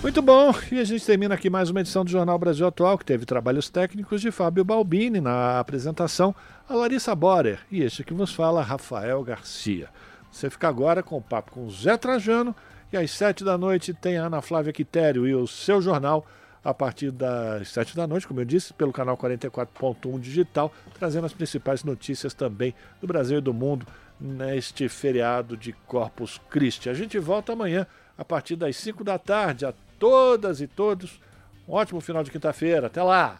[0.02, 3.04] Muito bom, e a gente termina aqui mais uma edição do Jornal Brasil Atual, que
[3.04, 6.34] teve trabalhos técnicos de Fábio Balbini na apresentação,
[6.68, 9.90] a Larissa Borer e este que vos fala, Rafael Garcia.
[10.32, 12.56] Você fica agora com o papo com Zé Trajano
[12.92, 16.26] e às sete da noite tem a Ana Flávia Quitério e o seu jornal
[16.62, 21.32] a partir das sete da noite, como eu disse, pelo canal 44.1 digital, trazendo as
[21.32, 23.86] principais notícias também do Brasil e do mundo
[24.20, 26.90] neste feriado de Corpus Christi.
[26.90, 27.86] A gente volta amanhã
[28.18, 29.64] a partir das 5 da tarde.
[29.64, 31.20] A todas e todos,
[31.66, 32.88] um ótimo final de quinta-feira.
[32.88, 33.38] Até lá!